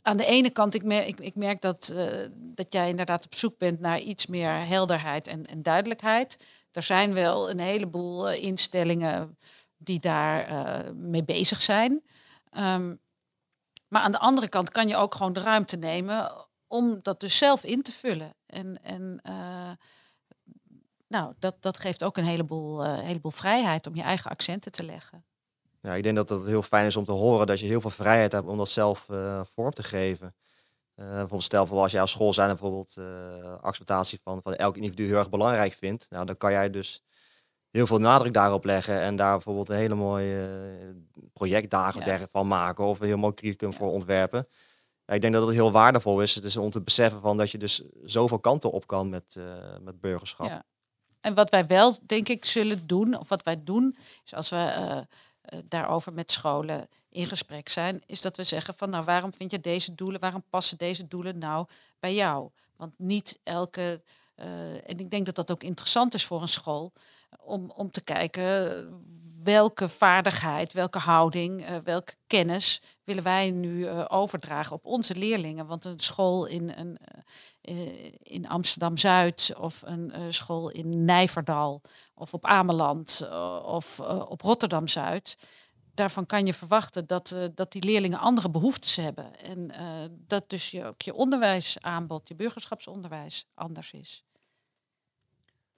aan 0.03 0.17
de 0.17 0.25
ene 0.25 0.51
kant, 0.51 0.75
ik 0.75 0.85
merk, 0.85 1.07
ik, 1.07 1.21
ik 1.21 1.35
merk 1.35 1.61
dat, 1.61 1.93
uh, 1.95 2.27
dat 2.35 2.73
jij 2.73 2.89
inderdaad 2.89 3.25
op 3.25 3.35
zoek 3.35 3.59
bent 3.59 3.81
naar 3.81 3.99
iets 3.99 4.27
meer 4.27 4.67
helderheid 4.67 5.27
en, 5.27 5.47
en 5.47 5.63
duidelijkheid. 5.63 6.39
Er 6.73 6.83
zijn 6.83 7.15
wel 7.15 7.51
een 7.51 7.61
heleboel 7.61 8.31
uh, 8.31 8.43
instellingen 8.43 9.39
die 9.77 10.01
daar 10.01 10.95
mee 10.95 11.25
bezig 11.25 11.63
zijn. 11.63 11.93
Um, 12.59 13.01
maar 13.89 14.03
aan 14.03 14.13
de 14.13 14.19
andere 14.19 14.49
kant 14.49 14.71
kan 14.71 14.89
je 14.89 14.97
ook 14.97 15.15
gewoon 15.15 15.33
de 15.33 15.41
ruimte 15.41 15.77
nemen 15.77 16.47
om 16.67 16.99
dat 17.03 17.21
dus 17.21 17.39
zelf 17.39 17.65
in 17.65 17.83
te 17.83 17.93
vullen. 17.93 18.35
En, 18.47 18.83
en 18.83 19.21
nou, 21.09 21.35
dat, 21.39 21.63
dat 21.63 21.79
geeft 21.79 22.05
ook 22.05 22.17
een 22.17 22.25
heleboel, 22.25 22.85
heleboel 22.85 23.31
vrijheid 23.31 23.87
om 23.87 23.97
je 23.97 24.03
eigen 24.03 24.31
accenten 24.31 24.73
te 24.73 24.85
leggen. 24.85 25.25
Ja, 25.83 25.95
ik 25.95 26.03
denk 26.03 26.17
dat 26.17 26.29
het 26.29 26.47
heel 26.47 26.63
fijn 26.63 26.87
is 26.87 26.97
om 26.97 27.05
te 27.05 27.13
horen 27.13 27.47
dat 27.47 27.61
je 27.61 27.67
heel 27.67 27.81
veel 27.81 27.91
vrijheid 27.91 28.33
hebt 28.33 28.47
om 28.47 28.59
dat 28.59 28.69
zelf 28.69 29.07
uh, 29.11 29.41
vorm 29.55 29.71
te 29.71 29.83
geven. 29.83 30.35
Uh, 30.97 31.07
bijvoorbeeld 31.07 31.43
stel 31.43 31.67
voor 31.67 31.79
als 31.79 31.93
jij 31.93 32.03
op 32.03 32.09
school 32.09 32.33
zijn 32.33 32.49
bijvoorbeeld 32.49 32.95
uh, 32.99 33.55
acceptatie 33.61 34.21
van, 34.23 34.41
van 34.43 34.55
elk 34.55 34.77
individu 34.77 35.07
heel 35.07 35.17
erg 35.17 35.31
belangrijk 35.31 35.73
vindt. 35.73 36.07
Nou, 36.11 36.27
dan 36.27 36.37
kan 36.37 36.53
jij 36.53 36.71
dus 36.71 37.03
heel 37.71 37.87
veel 37.87 37.99
nadruk 37.99 38.33
daarop 38.33 38.65
leggen 38.65 39.01
en 39.01 39.17
daar 39.17 39.33
bijvoorbeeld 39.33 39.69
een 39.69 39.77
hele 39.77 39.95
mooie 39.95 40.49
projectdagen 41.33 42.05
ja. 42.05 42.27
van 42.31 42.47
maken 42.47 42.85
of 42.85 43.01
een 43.01 43.07
heel 43.07 43.19
mooi 43.19 43.35
curriculum 43.35 43.73
ja. 43.73 43.79
voor 43.79 43.91
ontwerpen. 43.91 44.49
Ja, 45.05 45.15
ik 45.15 45.21
denk 45.21 45.33
dat 45.33 45.47
het 45.47 45.55
heel 45.55 45.73
waardevol 45.73 46.21
is 46.21 46.35
dus 46.35 46.57
om 46.57 46.71
te 46.71 46.83
beseffen 46.83 47.21
van 47.21 47.37
dat 47.37 47.51
je 47.51 47.59
dus 47.59 47.83
zoveel 48.05 48.39
kanten 48.39 48.71
op 48.71 48.87
kan 48.87 49.09
met, 49.09 49.37
met 49.81 50.01
burgerschap. 50.01 50.49
Ja. 50.49 50.65
En 51.21 51.35
wat 51.35 51.51
wij 51.51 51.67
wel, 51.67 51.99
denk 52.07 52.29
ik, 52.29 52.45
zullen 52.45 52.87
doen, 52.87 53.19
of 53.19 53.29
wat 53.29 53.43
wij 53.43 53.65
doen, 53.65 53.97
is 54.25 54.35
als 54.35 54.51
we 54.51 55.07
daarover 55.65 56.13
met 56.13 56.31
scholen 56.31 56.89
in 57.11 57.27
gesprek 57.27 57.69
zijn, 57.69 58.03
is 58.07 58.21
dat 58.21 58.37
we 58.37 58.45
zeggen 58.45 58.75
van 58.75 58.91
nou 58.91 59.05
waarom 59.05 59.35
vind 59.35 59.51
je 59.51 59.61
deze 59.61 59.95
doelen, 59.95 60.21
waarom 60.21 60.45
passen 60.51 60.79
deze 60.79 61.09
doelen 61.09 61.39
nou 61.39 61.67
bij 62.01 62.15
jou? 62.15 62.51
Want 62.77 62.95
niet 62.99 63.41
elke, 63.43 64.03
uh, 64.37 64.47
en 64.75 64.99
ik 64.99 65.11
denk 65.11 65.27
dat 65.27 65.35
dat 65.35 65.51
ook 65.51 65.63
interessant 65.63 66.15
is 66.15 66.25
voor 66.25 66.41
een 66.41 66.49
school, 66.49 66.93
om, 67.41 67.71
om 67.71 67.91
te 67.91 68.05
kijken 68.05 68.87
welke 69.43 69.89
vaardigheid, 69.89 70.73
welke 70.73 70.99
houding, 70.99 71.81
welke 71.85 72.15
kennis 72.27 72.83
willen 73.05 73.23
wij 73.23 73.51
nu 73.51 73.89
overdragen 73.91 74.77
op 74.77 74.85
onze 74.85 75.15
leerlingen. 75.15 75.67
Want 75.67 75.85
een 75.85 76.01
school 76.01 76.47
in, 76.47 76.73
een, 76.77 76.99
uh, 77.63 78.13
in 78.23 78.49
Amsterdam-Zuid 78.49 79.55
of 79.59 79.83
een 79.85 80.33
school 80.33 80.71
in 80.71 81.05
Nijverdal 81.05 81.81
of 82.15 82.35
op 82.35 82.45
Ameland 82.45 83.29
of 83.65 84.01
op 84.29 84.41
Rotterdam-Zuid. 84.41 85.37
Daarvan 85.95 86.27
kan 86.27 86.47
je 86.47 86.55
verwachten 86.55 87.07
dat, 87.07 87.37
dat 87.55 87.73
die 87.73 87.85
leerlingen 87.85 88.19
andere 88.19 88.51
behoeftes 88.51 88.97
hebben. 88.97 89.37
En 89.39 89.71
dat 90.27 90.51
dus 90.51 90.71
je, 90.71 90.85
ook 90.85 91.03
je 91.03 91.15
onderwijsaanbod, 91.15 92.29
je 92.29 92.35
burgerschapsonderwijs 92.35 93.47
anders 93.55 93.93
is. 93.93 94.25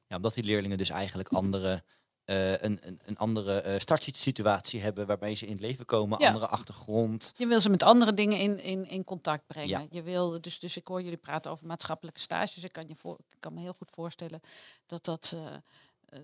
Ja, 0.07 0.17
omdat 0.17 0.35
die 0.35 0.45
leerlingen 0.45 0.79
dus 0.79 0.91
eigenlijk 0.91 1.29
andere 1.29 1.83
uh, 2.27 2.51
een, 2.51 2.79
een, 2.83 3.01
een, 3.05 3.17
andere 3.17 3.65
uh, 3.67 3.79
startsituatie 3.79 4.81
hebben 4.81 5.07
waarbij 5.07 5.35
ze 5.35 5.47
in 5.47 5.53
het 5.53 5.61
leven 5.61 5.85
komen, 5.85 6.19
ja. 6.19 6.27
andere 6.27 6.47
achtergrond. 6.47 7.33
Je 7.37 7.47
wil 7.47 7.61
ze 7.61 7.71
met 7.71 7.83
andere 7.83 8.15
dingen 8.15 8.39
in, 8.39 8.63
in, 8.63 8.89
in 8.89 9.05
contact 9.05 9.47
brengen. 9.47 9.69
Ja. 9.69 9.87
Je 9.91 10.03
wil, 10.03 10.41
dus, 10.41 10.59
dus 10.59 10.77
ik 10.77 10.87
hoor 10.87 11.03
jullie 11.03 11.19
praten 11.19 11.51
over 11.51 11.67
maatschappelijke 11.67 12.21
stages. 12.21 12.65
Ik 12.65 12.73
kan, 12.73 12.89
je 12.89 12.95
voor, 12.95 13.19
ik 13.31 13.37
kan 13.41 13.55
me 13.55 13.61
heel 13.61 13.75
goed 13.79 13.91
voorstellen 13.91 14.41
dat 14.87 15.05
dat. 15.05 15.37
Uh, 15.37 16.21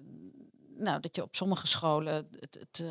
nou, 0.77 1.01
dat 1.01 1.17
je 1.17 1.23
op 1.23 1.37
sommige 1.37 1.67
scholen 1.67 2.29
het, 2.39 2.55
het 2.55 2.85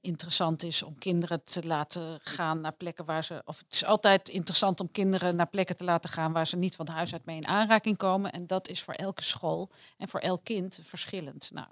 interessant 0.00 0.62
is 0.62 0.82
om 0.82 0.98
kinderen 0.98 1.44
te 1.44 1.66
laten 1.66 2.18
gaan 2.22 2.60
naar 2.60 2.72
plekken 2.72 3.04
waar 3.04 3.24
ze. 3.24 3.42
Of 3.44 3.58
het 3.58 3.74
is 3.74 3.84
altijd 3.84 4.28
interessant 4.28 4.80
om 4.80 4.90
kinderen 4.90 5.36
naar 5.36 5.48
plekken 5.48 5.76
te 5.76 5.84
laten 5.84 6.10
gaan 6.10 6.32
waar 6.32 6.46
ze 6.46 6.56
niet 6.56 6.76
van 6.76 6.88
huis 6.88 7.12
uit 7.12 7.24
mee 7.24 7.36
in 7.36 7.46
aanraking 7.46 7.96
komen. 7.96 8.32
En 8.32 8.46
dat 8.46 8.68
is 8.68 8.82
voor 8.82 8.94
elke 8.94 9.22
school 9.22 9.70
en 9.96 10.08
voor 10.08 10.20
elk 10.20 10.44
kind 10.44 10.78
verschillend. 10.82 11.50
Nou, 11.52 11.66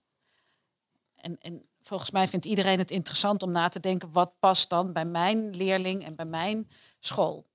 en, 1.26 1.38
en 1.38 1.68
volgens 1.82 2.10
mij 2.10 2.28
vindt 2.28 2.44
iedereen 2.44 2.78
het 2.78 2.90
interessant 2.90 3.42
om 3.42 3.50
na 3.50 3.68
te 3.68 3.80
denken, 3.80 4.12
wat 4.12 4.34
past 4.38 4.70
dan 4.70 4.92
bij 4.92 5.04
mijn 5.04 5.56
leerling 5.56 6.04
en 6.04 6.16
bij 6.16 6.26
mijn 6.26 6.70
school? 6.98 7.46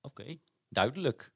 Oké, 0.00 0.38
duidelijk. 0.68 1.32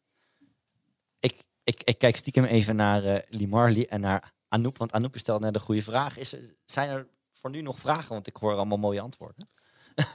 Ik, 1.18 1.42
ik, 1.64 1.82
ik 1.82 1.98
kijk 1.98 2.16
stiekem 2.16 2.44
even 2.44 2.76
naar 2.76 3.04
uh, 3.04 3.18
Limarli 3.28 3.84
en 3.84 4.00
naar 4.00 4.32
Anouk, 4.48 4.76
want 4.76 4.92
Anouk 4.92 5.16
stelt 5.16 5.40
net 5.40 5.54
een 5.54 5.60
goede 5.60 5.82
vraag. 5.82 6.18
Is, 6.18 6.34
zijn 6.64 6.88
er 6.88 7.08
voor 7.32 7.50
nu 7.50 7.60
nog 7.60 7.78
vragen? 7.78 8.08
Want 8.08 8.26
ik 8.26 8.36
hoor 8.36 8.54
allemaal 8.54 8.78
mooie 8.78 9.00
antwoorden. 9.00 9.48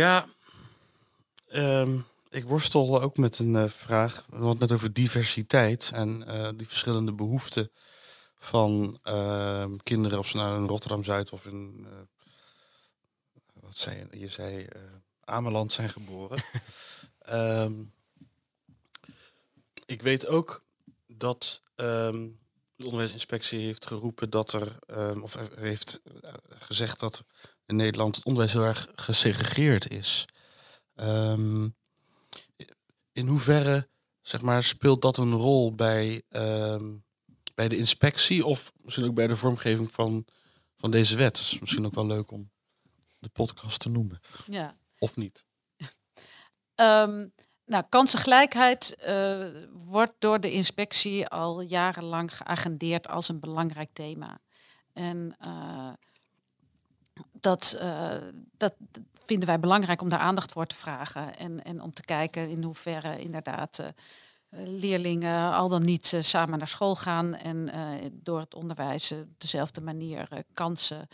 ja, 0.00 0.26
um, 1.48 2.06
ik 2.30 2.44
worstel 2.44 3.02
ook 3.02 3.16
met 3.16 3.38
een 3.38 3.54
uh, 3.54 3.68
vraag. 3.68 4.24
We 4.28 4.32
hadden 4.32 4.50
het 4.50 4.60
net 4.60 4.72
over 4.72 4.92
diversiteit 4.92 5.90
en 5.94 6.24
uh, 6.28 6.48
die 6.56 6.68
verschillende 6.68 7.12
behoeften 7.12 7.70
van 8.38 9.00
uh, 9.04 9.66
kinderen, 9.82 10.18
of 10.18 10.26
ze 10.26 10.36
nou 10.36 10.60
in 10.60 10.68
Rotterdam 10.68 11.04
Zuid 11.04 11.30
of 11.30 11.46
in 11.46 11.86
uh, 11.88 11.92
wat 13.60 13.76
zei 13.76 13.96
je? 14.10 14.18
Je 14.18 14.28
zei 14.28 14.66
Ameland 15.24 15.72
zijn 15.72 15.88
geboren. 15.88 16.42
um, 17.32 17.92
ik 19.86 20.02
weet 20.02 20.26
ook 20.26 20.64
dat 21.06 21.62
um, 21.76 22.38
de 22.76 22.84
onderwijsinspectie 22.84 23.60
heeft 23.60 23.86
geroepen 23.86 24.30
dat 24.30 24.52
er, 24.52 24.76
um, 24.86 25.22
of 25.22 25.38
heeft 25.54 26.00
gezegd 26.48 27.00
dat 27.00 27.24
in 27.66 27.76
Nederland 27.76 28.16
het 28.16 28.24
onderwijs 28.24 28.52
heel 28.52 28.64
erg 28.64 28.88
gesegregeerd 28.94 29.90
is. 29.90 30.24
Um, 30.96 31.76
in 33.18 33.26
hoeverre 33.26 33.88
zeg 34.20 34.42
maar, 34.42 34.62
speelt 34.62 35.02
dat 35.02 35.16
een 35.16 35.32
rol 35.32 35.74
bij, 35.74 36.22
uh, 36.30 36.76
bij 37.54 37.68
de 37.68 37.76
inspectie 37.76 38.46
of 38.46 38.72
misschien 38.82 39.06
ook 39.06 39.14
bij 39.14 39.26
de 39.26 39.36
vormgeving 39.36 39.90
van, 39.90 40.24
van 40.76 40.90
deze 40.90 41.16
wet? 41.16 41.34
Dat 41.34 41.42
is 41.42 41.58
misschien 41.58 41.86
ook 41.86 41.94
wel 41.94 42.06
leuk 42.06 42.30
om 42.30 42.50
de 43.18 43.28
podcast 43.28 43.80
te 43.80 43.88
noemen. 43.88 44.20
Ja. 44.46 44.76
Of 44.98 45.16
niet? 45.16 45.44
um, 46.74 47.32
nou, 47.72 47.84
kansengelijkheid 47.88 48.96
uh, 49.08 49.46
wordt 49.72 50.14
door 50.18 50.40
de 50.40 50.52
inspectie 50.52 51.26
al 51.26 51.60
jarenlang 51.60 52.36
geagendeerd 52.36 53.08
als 53.08 53.28
een 53.28 53.40
belangrijk 53.40 53.90
thema. 53.92 54.40
En 54.92 55.36
uh, 55.46 55.92
dat, 57.32 57.78
uh, 57.80 58.16
dat, 58.56 58.74
vinden 59.28 59.48
wij 59.48 59.60
belangrijk 59.60 60.00
om 60.00 60.08
daar 60.08 60.18
aandacht 60.18 60.52
voor 60.52 60.66
te 60.66 60.74
vragen. 60.74 61.36
En, 61.36 61.64
en 61.64 61.82
om 61.82 61.92
te 61.92 62.02
kijken 62.02 62.50
in 62.50 62.62
hoeverre 62.62 63.20
inderdaad 63.20 63.78
uh, 63.78 63.86
leerlingen 64.50 65.52
al 65.52 65.68
dan 65.68 65.84
niet 65.84 66.12
uh, 66.12 66.20
samen 66.20 66.58
naar 66.58 66.68
school 66.68 66.94
gaan 66.94 67.34
en 67.34 67.56
uh, 67.56 68.10
door 68.12 68.40
het 68.40 68.54
onderwijs 68.54 69.12
dezelfde 69.38 69.80
manier 69.80 70.44
kansen 70.52 71.08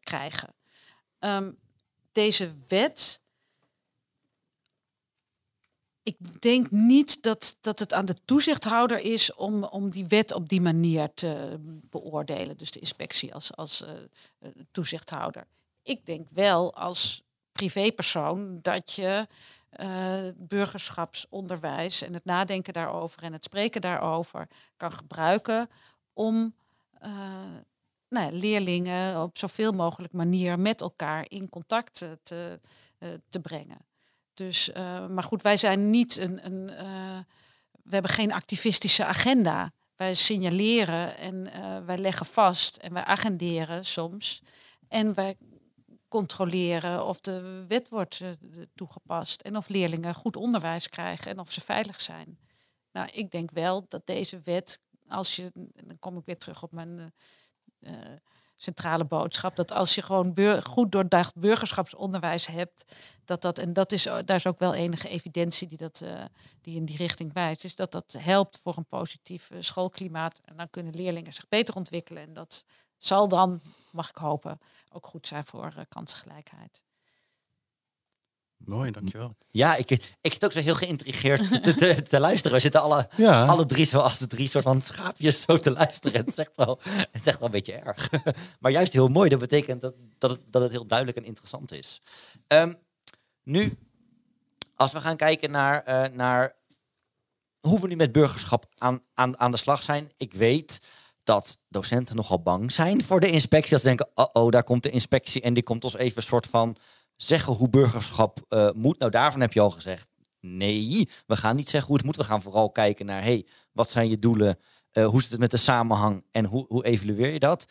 krijgen. 0.00 0.54
Um, 1.18 1.58
deze 2.12 2.52
wet. 2.68 3.20
Ik 6.02 6.40
denk 6.40 6.70
niet 6.70 7.22
dat, 7.22 7.58
dat 7.60 7.78
het 7.78 7.92
aan 7.92 8.04
de 8.04 8.16
toezichthouder 8.24 8.98
is 8.98 9.34
om, 9.34 9.64
om 9.64 9.90
die 9.90 10.06
wet 10.06 10.32
op 10.32 10.48
die 10.48 10.60
manier 10.60 11.14
te 11.14 11.56
beoordelen. 11.90 12.56
Dus 12.56 12.70
de 12.70 12.80
inspectie 12.80 13.34
als, 13.34 13.56
als 13.56 13.84
toezichthouder. 14.70 15.46
Ik 15.82 16.06
denk 16.06 16.28
wel 16.30 16.74
als 16.74 17.22
privépersoon 17.60 18.58
dat 18.62 18.92
je 18.92 19.26
uh, 19.80 20.18
burgerschapsonderwijs 20.36 22.02
en 22.02 22.12
het 22.12 22.24
nadenken 22.24 22.72
daarover 22.72 23.22
en 23.22 23.32
het 23.32 23.44
spreken 23.44 23.80
daarover 23.80 24.48
kan 24.76 24.92
gebruiken 24.92 25.70
om 26.12 26.54
uh, 27.02 27.10
nou, 28.08 28.32
leerlingen 28.32 29.22
op 29.22 29.38
zoveel 29.38 29.72
mogelijk 29.72 30.12
manier 30.12 30.58
met 30.58 30.80
elkaar 30.80 31.24
in 31.28 31.48
contact 31.48 32.04
te, 32.22 32.60
uh, 32.98 33.08
te 33.28 33.40
brengen. 33.40 33.78
Dus, 34.34 34.72
maar 35.08 35.22
goed, 35.22 35.42
wij 35.42 35.56
zijn 35.56 35.90
niet 35.90 36.16
een, 36.16 36.46
een 36.46 36.66
we 37.82 37.92
hebben 37.96 38.10
geen 38.10 38.32
activistische 38.32 39.04
agenda. 39.04 39.72
Wij 39.96 40.14
signaleren 40.14 41.16
en 41.16 41.50
wij 41.86 41.98
leggen 41.98 42.26
vast 42.26 42.76
en 42.76 42.92
wij 42.92 43.04
agenderen 43.04 43.84
soms. 43.84 44.42
En 44.88 45.14
wij 45.14 45.36
controleren 46.10 47.06
of 47.06 47.20
de 47.20 47.64
wet 47.68 47.88
wordt 47.88 48.20
uh, 48.20 48.28
toegepast 48.74 49.40
en 49.40 49.56
of 49.56 49.68
leerlingen 49.68 50.14
goed 50.14 50.36
onderwijs 50.36 50.88
krijgen 50.88 51.30
en 51.30 51.38
of 51.38 51.52
ze 51.52 51.60
veilig 51.60 52.00
zijn. 52.00 52.38
Nou, 52.92 53.08
ik 53.12 53.30
denk 53.30 53.50
wel 53.50 53.84
dat 53.88 54.06
deze 54.06 54.40
wet, 54.44 54.80
als 55.08 55.36
je, 55.36 55.50
dan 55.84 55.98
kom 55.98 56.16
ik 56.16 56.24
weer 56.24 56.38
terug 56.38 56.62
op 56.62 56.72
mijn 56.72 57.14
uh, 57.80 57.92
centrale 58.56 59.04
boodschap, 59.04 59.56
dat 59.56 59.72
als 59.72 59.94
je 59.94 60.02
gewoon 60.02 60.62
goed 60.62 60.92
doordacht 60.92 61.34
burgerschapsonderwijs 61.34 62.46
hebt, 62.46 62.96
dat 63.24 63.42
dat, 63.42 63.58
en 63.58 63.72
dat 63.72 63.92
is, 63.92 64.02
daar 64.02 64.34
is 64.36 64.46
ook 64.46 64.58
wel 64.58 64.74
enige 64.74 65.08
evidentie 65.08 65.68
die, 65.68 65.78
dat, 65.78 66.04
die 66.60 66.76
in 66.76 66.84
die 66.84 66.96
richting 66.96 67.32
wijst, 67.32 67.64
is 67.64 67.76
dat 67.76 67.92
dat 67.92 68.16
helpt 68.18 68.58
voor 68.58 68.76
een 68.76 68.86
positief 68.86 69.50
schoolklimaat. 69.58 70.40
En 70.44 70.56
dan 70.56 70.70
kunnen 70.70 70.94
leerlingen 70.94 71.32
zich 71.32 71.48
beter 71.48 71.74
ontwikkelen 71.74 72.22
en 72.22 72.32
dat 72.32 72.64
zal 73.04 73.28
dan, 73.28 73.60
mag 73.90 74.08
ik 74.08 74.16
hopen, 74.16 74.60
ook 74.92 75.06
goed 75.06 75.26
zijn 75.26 75.44
voor 75.44 75.72
uh, 75.76 75.84
kansengelijkheid. 75.88 76.82
Mooi, 78.56 78.90
dankjewel. 78.90 79.36
Ja, 79.50 79.74
ik, 79.74 79.90
ik 80.20 80.32
zit 80.32 80.44
ook 80.44 80.52
zo 80.52 80.60
heel 80.60 80.74
geïntrigeerd 80.74 81.62
te, 81.62 81.74
te, 81.74 82.02
te, 82.02 82.20
luisteren. 82.20 82.56
We 82.56 82.62
zitten 82.62 82.80
alle, 82.80 83.08
Ja. 83.16 83.46
alle 83.46 83.66
drie 83.66 83.84
zo 83.84 83.98
als 83.98 84.18
de 84.18 84.26
drie 84.26 84.48
soort 84.48 84.64
van 84.64 84.82
schaapjes 84.82 85.40
zo 85.40 85.58
te 85.58 85.70
luisteren. 85.70 86.20
Het 86.20 86.28
is 86.28 86.36
echt 86.38 86.56
wel, 86.56 86.78
het 86.82 87.08
is 87.12 87.26
echt 87.26 87.38
wel 87.38 87.46
een 87.46 87.50
beetje 87.50 87.72
erg. 87.72 88.10
Maar 88.60 88.72
juist 88.72 88.92
heel 88.92 89.08
mooi. 89.08 89.28
Dat 89.28 89.38
betekent 89.38 89.80
dat, 89.80 89.94
dat, 90.18 90.30
het, 90.30 90.40
dat 90.46 90.62
het 90.62 90.70
heel 90.70 90.86
duidelijk 90.86 91.18
en 91.18 91.24
interessant 91.24 91.72
is. 91.72 92.00
Ehm, 92.46 92.72
nu, 93.42 93.78
als 94.74 94.92
we 94.92 95.00
gaan 95.00 95.16
kijken 95.16 95.50
naar, 95.50 95.82
eh, 95.82 96.12
naar 96.12 96.56
hoe 97.60 97.80
we 97.80 97.88
nu 97.88 97.96
met 97.96 98.12
burgerschap 98.12 98.66
aan, 98.78 99.02
aan, 99.14 99.38
aan 99.38 99.50
de 99.50 99.56
slag 99.56 99.82
zijn. 99.82 100.12
Ik 100.16 100.34
weet 100.34 100.82
dat 101.24 101.60
docenten 101.68 102.16
nogal 102.16 102.42
bang 102.42 102.72
zijn 102.72 103.04
voor 103.04 103.20
de 103.20 103.30
inspectie. 103.30 103.70
Dat 103.70 103.80
ze 103.80 103.86
denken, 103.86 104.10
oh, 104.14 104.26
oh 104.32 104.50
daar 104.50 104.64
komt 104.64 104.82
de 104.82 104.90
inspectie 104.90 105.42
en 105.42 105.54
die 105.54 105.62
komt 105.62 105.84
ons 105.84 105.96
even 105.96 106.16
een 106.16 106.22
soort 106.22 106.46
van 106.46 106.76
zeggen 107.16 107.52
hoe 107.52 107.70
burgerschap 107.70 108.44
eh, 108.48 108.70
moet. 108.74 108.98
Nou, 108.98 109.10
daarvan 109.10 109.40
heb 109.40 109.52
je 109.52 109.60
al 109.60 109.70
gezegd, 109.70 110.08
nee, 110.40 111.08
we 111.26 111.36
gaan 111.36 111.56
niet 111.56 111.68
zeggen 111.68 111.88
hoe 111.88 111.96
het 111.96 112.06
moet. 112.06 112.16
We 112.16 112.24
gaan 112.24 112.42
vooral 112.42 112.70
kijken 112.70 113.06
naar, 113.06 113.22
hey, 113.22 113.46
wat 113.72 113.90
zijn 113.90 114.08
je 114.08 114.18
doelen? 114.18 114.58
Uh, 114.92 115.06
hoe 115.06 115.22
zit 115.22 115.30
het 115.30 115.40
met 115.40 115.50
de 115.50 115.56
samenhang 115.56 116.24
en 116.30 116.44
hoe, 116.44 116.64
hoe 116.68 116.84
evalueer 116.84 117.32
je 117.32 117.38
dat? 117.38 117.66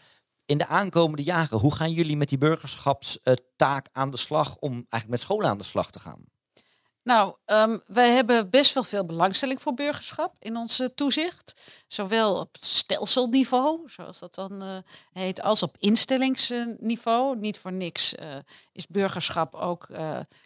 In 0.45 0.57
de 0.57 0.67
aankomende 0.67 1.23
jaren, 1.23 1.59
hoe 1.59 1.75
gaan 1.75 1.91
jullie 1.91 2.17
met 2.17 2.29
die 2.29 2.37
burgerschapstaak 2.37 3.89
aan 3.91 4.11
de 4.11 4.17
slag 4.17 4.55
om 4.55 4.71
eigenlijk 4.71 5.09
met 5.09 5.19
scholen 5.19 5.49
aan 5.49 5.57
de 5.57 5.63
slag 5.63 5.91
te 5.91 5.99
gaan? 5.99 6.23
Nou, 7.09 7.35
um, 7.45 7.81
wij 7.85 8.09
hebben 8.09 8.49
best 8.49 8.73
wel 8.73 8.83
veel 8.83 9.05
belangstelling 9.05 9.61
voor 9.61 9.73
burgerschap 9.73 10.35
in 10.39 10.57
onze 10.57 10.93
toezicht. 10.93 11.83
Zowel 11.87 12.39
op 12.39 12.55
stelselniveau, 12.59 13.81
zoals 13.85 14.19
dat 14.19 14.35
dan 14.35 14.63
uh, 14.63 14.77
heet, 15.11 15.41
als 15.41 15.63
op 15.63 15.75
instellingsniveau. 15.79 17.37
Niet 17.37 17.57
voor 17.57 17.71
niks 17.71 18.13
uh, 18.13 18.35
is 18.71 18.87
burgerschap 18.87 19.53
ook, 19.53 19.87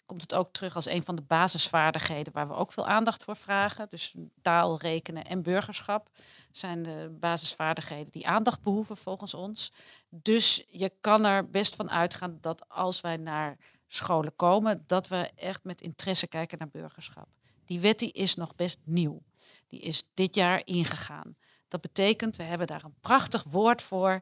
komt 0.05 0.21
het 0.21 0.33
ook 0.33 0.53
terug 0.53 0.75
als 0.75 0.85
een 0.85 1.03
van 1.03 1.15
de 1.15 1.21
basisvaardigheden 1.21 2.33
waar 2.33 2.47
we 2.47 2.53
ook 2.53 2.71
veel 2.71 2.87
aandacht 2.87 3.23
voor 3.23 3.35
vragen. 3.35 3.89
Dus 3.89 4.15
taal, 4.41 4.79
rekenen 4.79 5.25
en 5.25 5.41
burgerschap 5.41 6.09
zijn 6.51 6.83
de 6.83 7.17
basisvaardigheden 7.19 8.11
die 8.11 8.27
aandacht 8.27 8.61
behoeven 8.61 8.97
volgens 8.97 9.33
ons. 9.33 9.71
Dus 10.09 10.63
je 10.67 10.91
kan 11.01 11.25
er 11.25 11.49
best 11.49 11.75
van 11.75 11.89
uitgaan 11.91 12.37
dat 12.41 12.69
als 12.69 13.01
wij 13.01 13.17
naar 13.17 13.57
scholen 13.95 14.35
komen, 14.35 14.83
dat 14.87 15.07
we 15.07 15.31
echt 15.35 15.63
met 15.63 15.81
interesse 15.81 16.27
kijken 16.27 16.57
naar 16.57 16.69
burgerschap. 16.69 17.27
Die 17.65 17.79
wet 17.79 17.99
die 17.99 18.11
is 18.11 18.35
nog 18.35 18.55
best 18.55 18.79
nieuw. 18.83 19.21
Die 19.67 19.79
is 19.79 20.03
dit 20.13 20.35
jaar 20.35 20.61
ingegaan. 20.65 21.35
Dat 21.67 21.81
betekent, 21.81 22.37
we 22.37 22.43
hebben 22.43 22.67
daar 22.67 22.83
een 22.83 22.99
prachtig 23.01 23.43
woord 23.43 23.81
voor, 23.81 24.21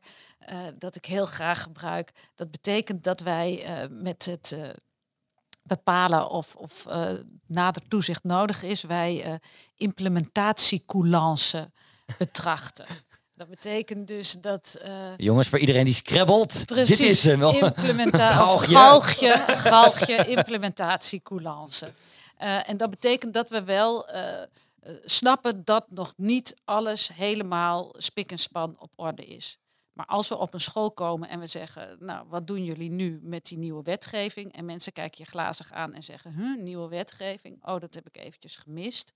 uh, 0.49 0.59
dat 0.77 0.95
ik 0.95 1.05
heel 1.05 1.25
graag 1.25 1.61
gebruik. 1.61 2.11
Dat 2.35 2.51
betekent 2.51 3.03
dat 3.03 3.19
wij 3.19 3.81
uh, 3.83 3.89
met 4.01 4.25
het 4.25 4.51
uh, 4.51 4.69
bepalen 5.63 6.29
of, 6.29 6.55
of 6.55 6.85
nader 7.45 7.87
toezicht 7.87 8.23
nodig 8.23 8.63
is, 8.63 8.83
wij 8.83 9.39
implementatiecoulance 9.75 11.71
betrachten. 12.17 12.85
Dat 13.41 13.49
betekent 13.49 14.07
dus 14.07 14.31
dat. 14.31 14.81
Uh, 14.85 15.07
Jongens, 15.17 15.47
voor 15.47 15.59
iedereen 15.59 15.85
die 15.85 15.93
scrabbelt, 15.93 16.63
precies, 16.65 16.97
dit 16.97 17.07
is 17.07 17.23
hem. 17.23 17.41
Galgje. 18.13 18.75
galgje, 18.75 19.31
galgje, 19.47 20.25
implementatiecoulance. 20.25 21.91
Uh, 22.41 22.69
en 22.69 22.77
dat 22.77 22.89
betekent 22.89 23.33
dat 23.33 23.49
we 23.49 23.63
wel 23.63 24.15
uh, 24.15 24.41
snappen 25.05 25.65
dat 25.65 25.85
nog 25.89 26.13
niet 26.17 26.55
alles 26.65 27.09
helemaal 27.13 27.93
spik 27.97 28.31
en 28.31 28.39
span 28.39 28.75
op 28.79 28.91
orde 28.95 29.25
is. 29.25 29.57
Maar 29.93 30.05
als 30.05 30.27
we 30.27 30.37
op 30.37 30.53
een 30.53 30.61
school 30.61 30.91
komen 30.91 31.29
en 31.29 31.39
we 31.39 31.47
zeggen, 31.47 31.97
nou, 31.99 32.25
wat 32.29 32.47
doen 32.47 32.63
jullie 32.63 32.91
nu 32.91 33.19
met 33.23 33.45
die 33.45 33.57
nieuwe 33.57 33.83
wetgeving? 33.83 34.53
En 34.53 34.65
mensen 34.65 34.93
kijken 34.93 35.23
je 35.23 35.29
glazig 35.29 35.71
aan 35.71 35.93
en 35.93 36.03
zeggen, 36.03 36.33
huh, 36.33 36.63
nieuwe 36.63 36.87
wetgeving? 36.87 37.65
Oh, 37.65 37.79
dat 37.79 37.93
heb 37.93 38.07
ik 38.07 38.17
eventjes 38.17 38.57
gemist 38.57 39.13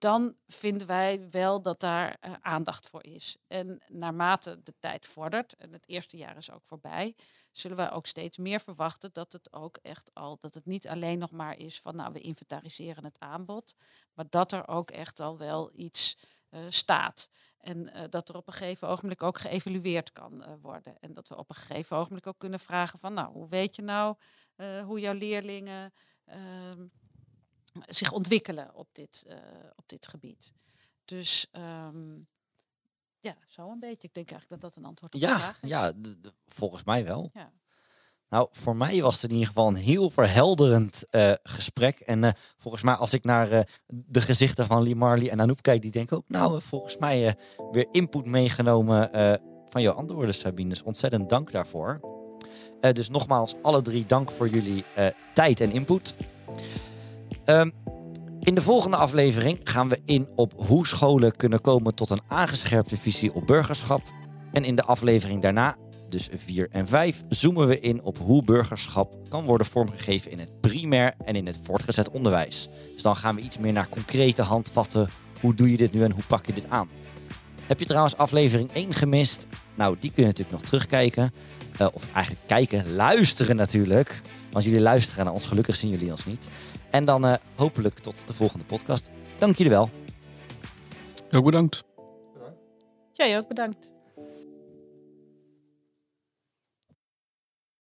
dan 0.00 0.34
vinden 0.46 0.86
wij 0.86 1.30
wel 1.30 1.62
dat 1.62 1.80
daar 1.80 2.18
uh, 2.20 2.34
aandacht 2.40 2.88
voor 2.88 3.04
is. 3.04 3.36
En 3.46 3.82
naarmate 3.86 4.60
de 4.62 4.74
tijd 4.78 5.06
vordert, 5.06 5.54
en 5.54 5.72
het 5.72 5.88
eerste 5.88 6.16
jaar 6.16 6.36
is 6.36 6.50
ook 6.50 6.64
voorbij, 6.64 7.14
zullen 7.50 7.76
wij 7.76 7.90
ook 7.90 8.06
steeds 8.06 8.38
meer 8.38 8.60
verwachten 8.60 9.10
dat 9.12 9.32
het 9.32 9.52
ook 9.52 9.78
echt 9.82 10.10
al, 10.14 10.38
dat 10.40 10.54
het 10.54 10.66
niet 10.66 10.88
alleen 10.88 11.18
nog 11.18 11.30
maar 11.30 11.56
is 11.56 11.80
van 11.80 11.96
nou 11.96 12.12
we 12.12 12.20
inventariseren 12.20 13.04
het 13.04 13.18
aanbod, 13.18 13.74
maar 14.14 14.26
dat 14.30 14.52
er 14.52 14.68
ook 14.68 14.90
echt 14.90 15.20
al 15.20 15.38
wel 15.38 15.70
iets 15.74 16.16
uh, 16.50 16.60
staat. 16.68 17.30
En 17.58 17.96
uh, 17.96 18.04
dat 18.10 18.28
er 18.28 18.36
op 18.36 18.46
een 18.46 18.52
gegeven 18.52 18.88
ogenblik 18.88 19.22
ook 19.22 19.38
geëvalueerd 19.38 20.12
kan 20.12 20.58
worden. 20.60 20.98
En 21.00 21.14
dat 21.14 21.28
we 21.28 21.36
op 21.36 21.48
een 21.48 21.56
gegeven 21.56 21.96
ogenblik 21.96 22.26
ook 22.26 22.38
kunnen 22.38 22.60
vragen 22.60 22.98
van 22.98 23.14
nou, 23.14 23.32
hoe 23.32 23.48
weet 23.48 23.76
je 23.76 23.82
nou 23.82 24.16
hoe 24.84 25.00
jouw 25.00 25.14
leerlingen 25.14 25.92
ehm, 26.24 26.86
zich 27.86 28.12
ontwikkelen 28.12 28.74
op 28.74 28.88
dit, 28.92 29.24
uh, 29.26 29.34
op 29.76 29.88
dit 29.88 30.06
gebied. 30.08 30.52
Dus 31.04 31.46
um, 31.52 32.28
ja, 33.18 33.36
zo 33.46 33.70
een 33.70 33.80
beetje. 33.80 34.08
Ik 34.08 34.14
denk 34.14 34.30
eigenlijk 34.30 34.62
dat 34.62 34.72
dat 34.72 34.82
een 34.82 34.88
antwoord 34.88 35.14
op 35.14 35.20
ja, 35.20 35.34
de 35.34 35.40
vraag 35.40 35.62
is. 35.62 35.68
Ja, 35.68 35.92
volgens 36.46 36.84
mij 36.84 37.04
wel. 37.04 37.30
Ja. 37.32 37.52
Nou, 38.28 38.48
voor 38.52 38.76
mij 38.76 39.02
was 39.02 39.14
het 39.14 39.22
in 39.22 39.30
ieder 39.30 39.46
geval 39.46 39.68
een 39.68 39.74
heel 39.74 40.10
verhelderend 40.10 41.04
uh, 41.10 41.32
gesprek. 41.42 42.00
En 42.00 42.22
uh, 42.22 42.30
volgens 42.56 42.82
mij, 42.82 42.94
als 42.94 43.12
ik 43.12 43.24
naar 43.24 43.52
uh, 43.52 43.60
de 43.86 44.20
gezichten 44.20 44.66
van 44.66 44.82
Lee 44.82 44.94
Marley 44.94 45.30
en 45.30 45.40
Anouk 45.40 45.62
kijk, 45.62 45.82
die 45.82 45.90
denken 45.90 46.16
ook, 46.16 46.28
nou, 46.28 46.60
volgens 46.62 46.96
mij 46.96 47.36
weer 47.70 47.86
input 47.90 48.24
meegenomen 48.24 49.10
van 49.68 49.82
jouw 49.82 49.94
antwoorden, 49.94 50.34
Sabine. 50.34 50.68
Dus 50.68 50.82
ontzettend 50.82 51.28
dank 51.28 51.50
daarvoor. 51.50 52.00
dus 52.80 53.08
nogmaals, 53.08 53.54
alle 53.62 53.82
drie 53.82 54.06
dank 54.06 54.30
voor 54.30 54.48
jullie 54.48 54.84
tijd 55.34 55.60
en 55.60 55.70
input. 55.70 56.14
Um, 57.50 57.72
in 58.40 58.54
de 58.54 58.60
volgende 58.60 58.96
aflevering 58.96 59.60
gaan 59.64 59.88
we 59.88 60.00
in 60.04 60.28
op 60.34 60.52
hoe 60.56 60.86
scholen 60.86 61.36
kunnen 61.36 61.60
komen 61.60 61.94
tot 61.94 62.10
een 62.10 62.20
aangescherpte 62.28 62.96
visie 62.96 63.34
op 63.34 63.46
burgerschap. 63.46 64.02
En 64.52 64.64
in 64.64 64.74
de 64.74 64.84
aflevering 64.84 65.42
daarna, 65.42 65.76
dus 66.08 66.28
4 66.36 66.68
en 66.70 66.88
5, 66.88 67.20
zoomen 67.28 67.66
we 67.66 67.80
in 67.80 68.02
op 68.02 68.18
hoe 68.18 68.44
burgerschap 68.44 69.16
kan 69.28 69.44
worden 69.44 69.66
vormgegeven 69.66 70.30
in 70.30 70.38
het 70.38 70.60
primair 70.60 71.14
en 71.24 71.34
in 71.34 71.46
het 71.46 71.58
voortgezet 71.62 72.10
onderwijs. 72.10 72.68
Dus 72.94 73.02
dan 73.02 73.16
gaan 73.16 73.34
we 73.34 73.40
iets 73.40 73.58
meer 73.58 73.72
naar 73.72 73.88
concrete 73.88 74.42
handvatten. 74.42 75.08
Hoe 75.40 75.54
doe 75.54 75.70
je 75.70 75.76
dit 75.76 75.92
nu 75.92 76.04
en 76.04 76.12
hoe 76.12 76.24
pak 76.28 76.46
je 76.46 76.52
dit 76.52 76.68
aan? 76.68 76.88
Heb 77.66 77.78
je 77.78 77.86
trouwens 77.86 78.16
aflevering 78.16 78.72
1 78.72 78.94
gemist? 78.94 79.46
Nou, 79.74 79.96
die 80.00 80.12
kun 80.12 80.22
je 80.22 80.28
natuurlijk 80.28 80.56
nog 80.58 80.68
terugkijken. 80.68 81.32
Uh, 81.80 81.86
of 81.92 82.08
eigenlijk 82.12 82.46
kijken, 82.46 82.94
luisteren 82.94 83.56
natuurlijk. 83.56 84.20
Als 84.52 84.64
jullie 84.64 84.80
luisteren 84.80 85.24
naar 85.24 85.34
ons, 85.34 85.46
gelukkig 85.46 85.76
zien 85.76 85.90
jullie 85.90 86.10
ons 86.10 86.26
niet. 86.26 86.48
En 86.90 87.04
dan 87.04 87.26
uh, 87.26 87.34
hopelijk 87.56 87.98
tot 87.98 88.26
de 88.26 88.34
volgende 88.34 88.64
podcast. 88.64 89.10
Dank 89.38 89.56
jullie 89.56 89.72
wel. 89.72 89.90
Ook 91.32 91.44
bedankt. 91.44 91.82
Jij 93.12 93.38
ook 93.38 93.48
bedankt. 93.48 93.92